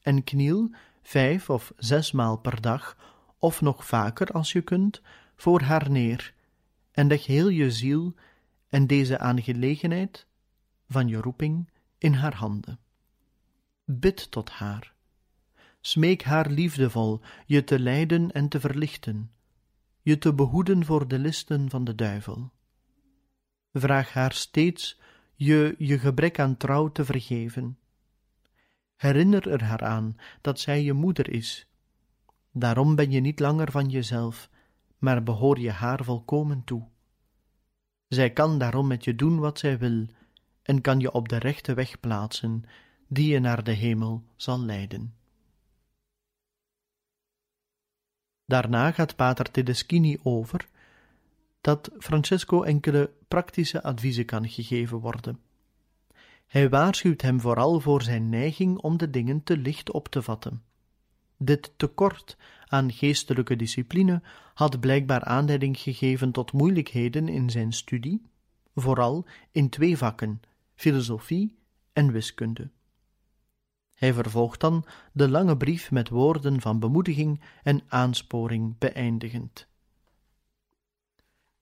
en 0.03 0.24
kniel 0.24 0.70
vijf 1.03 1.51
of 1.51 1.72
zes 1.77 2.12
maal 2.12 2.37
per 2.37 2.61
dag, 2.61 2.97
of 3.39 3.61
nog 3.61 3.87
vaker 3.87 4.27
als 4.33 4.53
je 4.53 4.62
kunt, 4.62 5.03
voor 5.37 5.61
haar 5.61 5.91
neer 5.91 6.34
en 6.91 7.07
leg 7.07 7.26
heel 7.26 7.49
je 7.49 7.70
ziel 7.70 8.14
en 8.68 8.87
deze 8.87 9.18
aangelegenheid 9.18 10.26
van 10.89 11.09
je 11.09 11.16
roeping 11.16 11.70
in 11.99 12.12
haar 12.12 12.34
handen. 12.34 12.78
Bid 13.84 14.30
tot 14.30 14.51
haar. 14.51 14.95
Smeek 15.80 16.22
haar 16.22 16.51
liefdevol 16.51 17.20
je 17.47 17.64
te 17.64 17.78
leiden 17.78 18.32
en 18.32 18.49
te 18.49 18.61
verlichten, 18.61 19.30
je 20.03 20.18
te 20.18 20.34
behoeden 20.34 20.84
voor 20.84 21.09
de 21.09 21.18
listen 21.18 21.70
van 21.70 21.84
de 21.84 21.95
duivel. 21.95 22.53
Vraag 23.72 24.12
haar 24.12 24.32
steeds 24.32 25.01
je 25.34 25.74
je 25.78 25.99
gebrek 25.99 26.39
aan 26.39 26.57
trouw 26.57 26.93
te 26.93 27.05
vergeven. 27.05 27.78
Herinner 28.97 29.51
er 29.51 29.64
haar 29.64 29.84
aan 29.84 30.16
dat 30.41 30.61
zij 30.61 30.82
je 30.82 30.93
moeder 30.93 31.30
is. 31.30 31.68
Daarom 32.53 32.95
ben 32.95 33.11
je 33.11 33.20
niet 33.20 33.41
langer 33.41 33.70
van 33.70 33.89
jezelf, 33.89 34.51
maar 35.07 35.22
behoor 35.22 35.59
je 35.59 35.70
haar 35.70 36.04
volkomen 36.04 36.64
toe. 36.64 36.88
Zij 38.09 38.32
kan 38.32 38.59
daarom 38.59 38.86
met 38.86 39.04
je 39.04 39.14
doen 39.14 39.38
wat 39.38 39.59
zij 39.59 39.78
wil 39.78 40.07
en 40.62 40.80
kan 40.80 41.00
je 41.00 41.12
op 41.12 41.28
de 41.28 41.38
rechte 41.38 41.74
weg 41.74 42.00
plaatsen, 42.00 42.64
die 43.09 43.28
je 43.32 43.38
naar 43.38 43.64
de 43.64 43.72
hemel 43.72 44.24
zal 44.36 44.61
leiden. 44.61 45.14
Daarna 48.44 48.92
gaat 48.92 49.16
Pater 49.16 49.50
Tedeschini 49.50 50.18
over 50.22 50.68
dat 51.61 51.90
Francesco 51.98 52.62
enkele 52.62 53.11
praktische 53.28 53.82
adviezen 53.82 54.24
kan 54.24 54.48
gegeven 54.48 54.98
worden. 54.98 55.40
Hij 56.46 56.68
waarschuwt 56.68 57.22
hem 57.22 57.40
vooral 57.40 57.80
voor 57.80 58.02
zijn 58.02 58.28
neiging 58.28 58.78
om 58.78 58.96
de 58.96 59.11
dingen 59.11 59.42
te 59.42 59.57
licht 59.57 59.90
op 59.90 60.09
te 60.09 60.22
vatten. 60.22 60.62
Dit 61.36 61.72
tekort 61.76 62.36
aan 62.67 62.93
geestelijke 62.93 63.57
discipline 63.57 64.23
had 64.55 64.81
blijkbaar 64.81 65.25
aanleiding 65.25 65.79
gegeven 65.79 66.33
tot 66.33 66.53
moeilijkheden 66.53 67.29
in 67.29 67.51
zijn 67.51 67.73
studie, 67.73 68.23
vooral 68.75 69.27
in 69.53 69.69
twee 69.69 69.97
vakken, 69.97 70.41
filosofie 70.75 71.59
en 71.93 72.12
wiskunde. 72.12 72.71
Hij 73.95 74.12
vervolgt 74.12 74.61
dan 74.61 74.85
de 75.12 75.29
lange 75.29 75.57
brief 75.57 75.91
met 75.91 76.09
woorden 76.09 76.61
van 76.61 76.79
bemoediging 76.79 77.41
en 77.62 77.83
aansporing 77.89 78.79
beëindigend. 78.79 79.67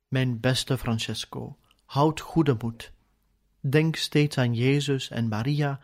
Mijn 0.09 0.41
beste 0.41 0.79
Francesco, 0.79 1.57
houd 1.85 2.21
goede 2.21 2.57
moed. 2.61 2.93
Denk 3.61 3.97
steeds 3.97 4.39
aan 4.39 4.55
Jezus 4.55 5.11
en 5.11 5.29
Maria 5.29 5.81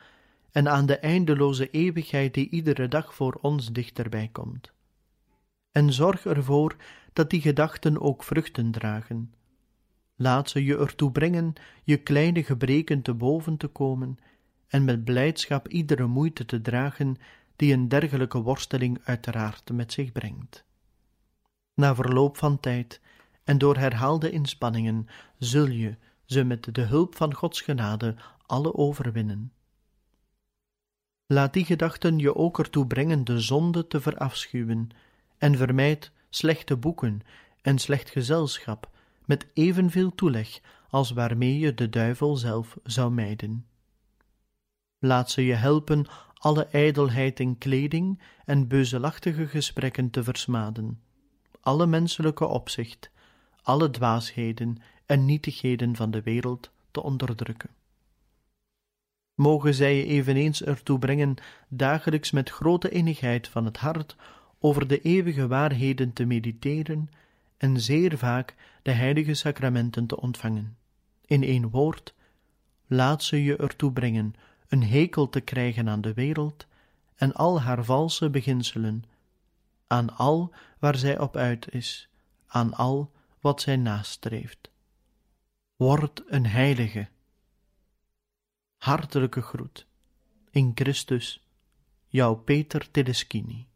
en 0.51 0.69
aan 0.69 0.87
de 0.87 0.99
eindeloze 0.99 1.71
eeuwigheid 1.71 2.35
die 2.35 2.51
iedere 2.51 2.89
dag 2.89 3.15
voor 3.15 3.39
ons 3.41 3.73
dichterbij 3.73 4.29
komt. 4.33 4.73
En 5.73 5.93
zorg 5.93 6.25
ervoor 6.25 6.77
dat 7.13 7.31
die 7.31 7.41
gedachten 7.41 8.01
ook 8.01 8.23
vruchten 8.23 8.71
dragen. 8.71 9.35
Laat 10.17 10.51
ze 10.51 10.65
je 10.65 10.79
ertoe 10.79 11.13
brengen 11.13 11.53
je 11.85 11.97
kleine 11.97 12.45
gebreken 12.45 13.03
te 13.03 13.15
boven 13.15 13.57
te 13.57 13.67
komen 13.67 14.19
en 14.69 14.85
met 14.85 15.05
blijdschap 15.05 15.69
iedere 15.69 16.07
moeite 16.07 16.45
te 16.45 16.61
dragen 16.61 17.17
die 17.57 17.73
een 17.73 17.89
dergelijke 17.89 18.43
worsteling 18.43 19.01
uiteraard 19.05 19.71
met 19.73 19.93
zich 19.93 20.13
brengt. 20.13 20.65
Na 21.75 21.95
verloop 21.95 22.37
van 22.37 22.61
tijd 22.61 23.01
en 23.45 23.59
door 23.59 23.77
herhaalde 23.77 24.31
inspanningen 24.31 25.07
zul 25.39 25.67
je 25.67 25.97
ze 26.25 26.45
met 26.45 26.75
de 26.75 26.83
hulp 26.83 27.17
van 27.17 27.35
Gods 27.35 27.61
genade 27.61 28.17
alle 28.47 28.75
overwinnen. 28.75 29.53
Laat 31.27 31.53
die 31.53 31.65
gedachten 31.65 32.19
je 32.19 32.35
ook 32.35 32.59
ertoe 32.59 32.87
brengen 32.87 33.25
de 33.25 33.41
zonde 33.41 33.87
te 33.87 34.01
verafschuwen, 34.01 34.91
en 35.41 35.57
vermijd 35.57 36.13
slechte 36.29 36.77
boeken 36.77 37.21
en 37.63 37.79
slecht 37.79 38.11
gezelschap 38.11 38.91
met 39.25 39.47
evenveel 39.55 40.15
toeleg 40.15 40.61
als 40.89 41.11
waarmee 41.11 41.59
je 41.59 41.75
de 41.75 41.89
duivel 41.89 42.37
zelf 42.37 42.77
zou 42.83 43.13
mijden. 43.13 43.67
Laat 44.99 45.31
ze 45.31 45.45
je 45.45 45.55
helpen 45.55 46.07
alle 46.35 46.67
ijdelheid 46.67 47.41
in 47.41 47.59
kleding 47.59 48.23
en 48.45 48.69
beuzelachtige 48.69 49.47
gesprekken 49.47 50.11
te 50.11 50.23
versmaden, 50.23 51.01
alle 51.61 51.87
menselijke 51.87 52.47
opzicht, 52.47 53.11
alle 53.63 53.91
dwaasheden 53.91 54.77
en 55.07 55.25
nietigheden 55.25 55.97
van 55.97 56.11
de 56.11 56.23
wereld 56.23 56.71
te 56.91 57.03
onderdrukken. 57.03 57.71
Mogen 59.35 59.75
zij 59.75 59.97
je 59.97 60.05
eveneens 60.05 60.63
ertoe 60.63 60.99
brengen 60.99 61.35
dagelijks 61.69 62.31
met 62.31 62.51
grote 62.51 62.89
innigheid 62.89 63.49
van 63.49 63.65
het 63.65 63.77
hart 63.77 64.17
over 64.61 64.87
de 64.87 65.01
eeuwige 65.01 65.47
waarheden 65.47 66.13
te 66.13 66.25
mediteren 66.25 67.11
en 67.57 67.81
zeer 67.81 68.19
vaak 68.19 68.55
de 68.83 68.91
heilige 68.91 69.35
sacramenten 69.35 70.07
te 70.07 70.21
ontvangen. 70.21 70.77
In 71.25 71.43
één 71.43 71.71
woord, 71.71 72.15
laat 72.87 73.23
ze 73.23 73.43
je 73.43 73.57
ertoe 73.57 73.93
brengen 73.93 74.35
een 74.69 74.83
hekel 74.83 75.29
te 75.29 75.41
krijgen 75.41 75.89
aan 75.89 76.01
de 76.01 76.15
wereld 76.15 76.67
en 77.15 77.33
al 77.35 77.61
haar 77.61 77.85
valse 77.85 78.31
beginselen, 78.31 79.05
aan 79.87 80.17
al 80.17 80.55
waar 80.79 80.97
zij 80.97 81.19
op 81.19 81.37
uit 81.37 81.73
is, 81.73 82.09
aan 82.47 82.75
al 82.75 83.13
wat 83.41 83.61
zij 83.61 83.77
nastreeft. 83.77 84.71
Word 85.77 86.23
een 86.27 86.47
heilige. 86.47 87.09
Hartelijke 88.77 89.43
groet. 89.43 89.87
In 90.51 90.73
Christus, 90.75 91.47
jouw 92.07 92.35
Peter 92.35 92.91
Tedeschini. 92.91 93.70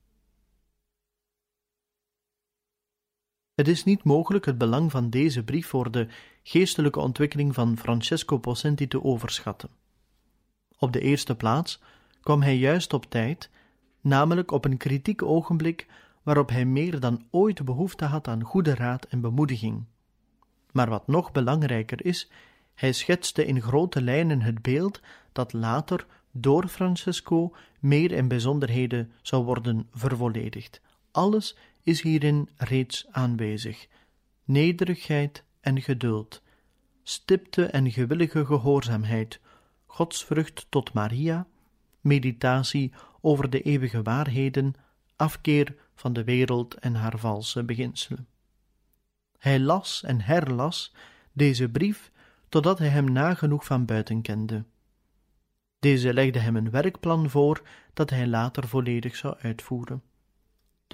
Het 3.54 3.68
is 3.68 3.84
niet 3.84 4.04
mogelijk 4.04 4.44
het 4.44 4.58
belang 4.58 4.90
van 4.90 5.10
deze 5.10 5.44
brief 5.44 5.66
voor 5.66 5.90
de 5.90 6.08
geestelijke 6.42 7.00
ontwikkeling 7.00 7.54
van 7.54 7.78
Francesco 7.78 8.38
Possenti 8.38 8.88
te 8.88 9.04
overschatten. 9.04 9.68
Op 10.78 10.92
de 10.92 11.00
eerste 11.00 11.34
plaats 11.34 11.80
kwam 12.20 12.42
hij 12.42 12.56
juist 12.56 12.92
op 12.92 13.10
tijd, 13.10 13.50
namelijk 14.00 14.50
op 14.50 14.64
een 14.64 14.76
kritiek 14.76 15.22
ogenblik 15.22 15.86
waarop 16.22 16.48
hij 16.48 16.64
meer 16.64 17.00
dan 17.00 17.26
ooit 17.30 17.64
behoefte 17.64 18.04
had 18.04 18.28
aan 18.28 18.42
goede 18.42 18.74
raad 18.74 19.04
en 19.04 19.20
bemoediging. 19.20 19.84
Maar 20.72 20.88
wat 20.88 21.06
nog 21.06 21.32
belangrijker 21.32 22.04
is, 22.04 22.30
hij 22.74 22.92
schetste 22.92 23.46
in 23.46 23.62
grote 23.62 24.02
lijnen 24.02 24.40
het 24.40 24.62
beeld 24.62 25.00
dat 25.32 25.52
later 25.52 26.06
door 26.30 26.68
Francesco 26.68 27.54
meer 27.80 28.12
in 28.12 28.28
bijzonderheden 28.28 29.12
zou 29.22 29.44
worden 29.44 29.88
vervolledigd. 29.92 30.80
Alles 31.10 31.56
is 31.84 32.02
hierin 32.02 32.48
reeds 32.56 33.06
aanwezig: 33.10 33.86
nederigheid 34.44 35.44
en 35.60 35.82
geduld, 35.82 36.42
stipte 37.02 37.64
en 37.64 37.90
gewillige 37.90 38.46
gehoorzaamheid, 38.46 39.40
godsvrucht 39.86 40.66
tot 40.68 40.92
Maria, 40.92 41.46
meditatie 42.00 42.92
over 43.20 43.50
de 43.50 43.62
eeuwige 43.62 44.02
waarheden, 44.02 44.74
afkeer 45.16 45.74
van 45.94 46.12
de 46.12 46.24
wereld 46.24 46.74
en 46.74 46.94
haar 46.94 47.18
valse 47.18 47.64
beginselen. 47.64 48.26
Hij 49.38 49.60
las 49.60 50.02
en 50.02 50.20
herlas 50.20 50.94
deze 51.32 51.68
brief 51.68 52.12
totdat 52.48 52.78
hij 52.78 52.88
hem 52.88 53.12
nagenoeg 53.12 53.64
van 53.64 53.84
buiten 53.84 54.22
kende. 54.22 54.64
Deze 55.78 56.14
legde 56.14 56.38
hem 56.38 56.56
een 56.56 56.70
werkplan 56.70 57.30
voor 57.30 57.62
dat 57.92 58.10
hij 58.10 58.26
later 58.26 58.68
volledig 58.68 59.16
zou 59.16 59.36
uitvoeren 59.38 60.02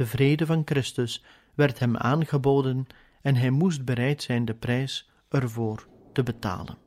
de 0.01 0.07
vrede 0.07 0.47
van 0.47 0.63
Christus, 0.65 1.25
werd 1.55 1.79
hem 1.79 1.97
aangeboden 1.97 2.87
en 3.23 3.35
hij 3.35 3.51
moest 3.51 3.85
bereid 3.85 4.23
zijn 4.23 4.45
de 4.45 4.55
prijs 4.55 5.11
ervoor 5.29 5.87
te 6.13 6.23
betalen. 6.23 6.79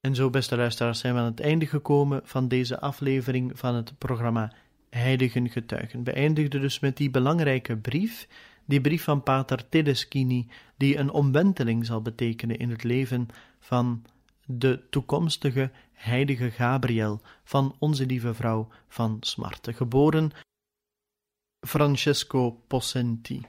En 0.00 0.14
zo, 0.14 0.30
beste 0.30 0.56
luisteraars, 0.56 0.98
zijn 0.98 1.14
we 1.14 1.20
aan 1.20 1.26
het 1.26 1.40
einde 1.40 1.66
gekomen 1.66 2.20
van 2.24 2.48
deze 2.48 2.80
aflevering 2.80 3.58
van 3.58 3.74
het 3.74 3.98
programma 3.98 4.52
Heiligen 4.90 5.50
Getuigen. 5.50 6.02
beëindigde 6.02 6.58
dus 6.58 6.80
met 6.80 6.96
die 6.96 7.10
belangrijke 7.10 7.76
brief, 7.76 8.28
die 8.64 8.80
brief 8.80 9.04
van 9.04 9.22
Pater 9.22 9.68
Tedeschini, 9.68 10.48
die 10.76 10.96
een 10.96 11.10
omwenteling 11.10 11.86
zal 11.86 12.02
betekenen 12.02 12.58
in 12.58 12.70
het 12.70 12.82
leven 12.82 13.28
van 13.58 14.04
de 14.58 14.82
toekomstige 14.90 15.70
heilige 15.92 16.50
Gabriel 16.50 17.20
van 17.44 17.76
onze 17.78 18.06
lieve 18.06 18.34
vrouw 18.34 18.68
van 18.88 19.16
Smarte, 19.20 19.72
geboren 19.72 20.30
Francesco 21.66 22.50
Possenti. 22.66 23.46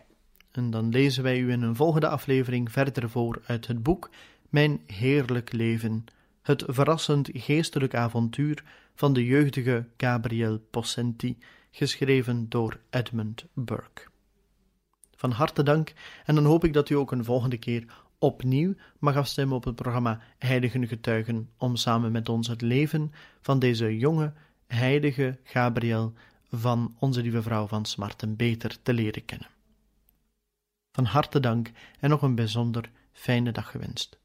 En 0.51 0.69
dan 0.69 0.89
lezen 0.89 1.23
wij 1.23 1.39
u 1.39 1.51
in 1.51 1.61
een 1.61 1.75
volgende 1.75 2.07
aflevering 2.07 2.71
verder 2.71 3.09
voor 3.09 3.41
uit 3.45 3.67
het 3.67 3.83
boek 3.83 4.09
Mijn 4.49 4.81
Heerlijk 4.85 5.51
Leven, 5.51 6.05
het 6.41 6.63
verrassend 6.67 7.29
geestelijk 7.33 7.95
avontuur 7.95 8.63
van 8.95 9.13
de 9.13 9.25
jeugdige 9.25 9.87
Gabriel 9.97 10.59
Possenti, 10.69 11.37
geschreven 11.71 12.49
door 12.49 12.79
Edmund 12.89 13.45
Burke. 13.53 14.01
Van 15.15 15.31
harte 15.31 15.63
dank 15.63 15.93
en 16.25 16.35
dan 16.35 16.45
hoop 16.45 16.63
ik 16.63 16.73
dat 16.73 16.89
u 16.89 16.95
ook 16.95 17.11
een 17.11 17.23
volgende 17.23 17.57
keer 17.57 17.85
opnieuw 18.21 18.73
mag 18.99 19.15
afstemmen 19.15 19.55
op 19.55 19.63
het 19.63 19.75
programma 19.75 20.19
Heiligen 20.37 20.87
Getuigen 20.87 21.49
om 21.57 21.75
samen 21.75 22.11
met 22.11 22.29
ons 22.29 22.47
het 22.47 22.61
leven 22.61 23.11
van 23.41 23.59
deze 23.59 23.97
jonge 23.97 24.33
heilige 24.67 25.39
Gabriel 25.43 26.13
van 26.51 26.95
onze 26.99 27.21
lieve 27.21 27.41
vrouw 27.41 27.67
van 27.67 27.85
Smarten 27.85 28.35
beter 28.35 28.81
te 28.81 28.93
leren 28.93 29.25
kennen. 29.25 29.47
Van 30.91 31.05
harte 31.05 31.39
dank 31.39 31.71
en 31.99 32.09
nog 32.09 32.21
een 32.21 32.35
bijzonder 32.35 32.89
fijne 33.13 33.51
dag 33.51 33.71
gewenst. 33.71 34.20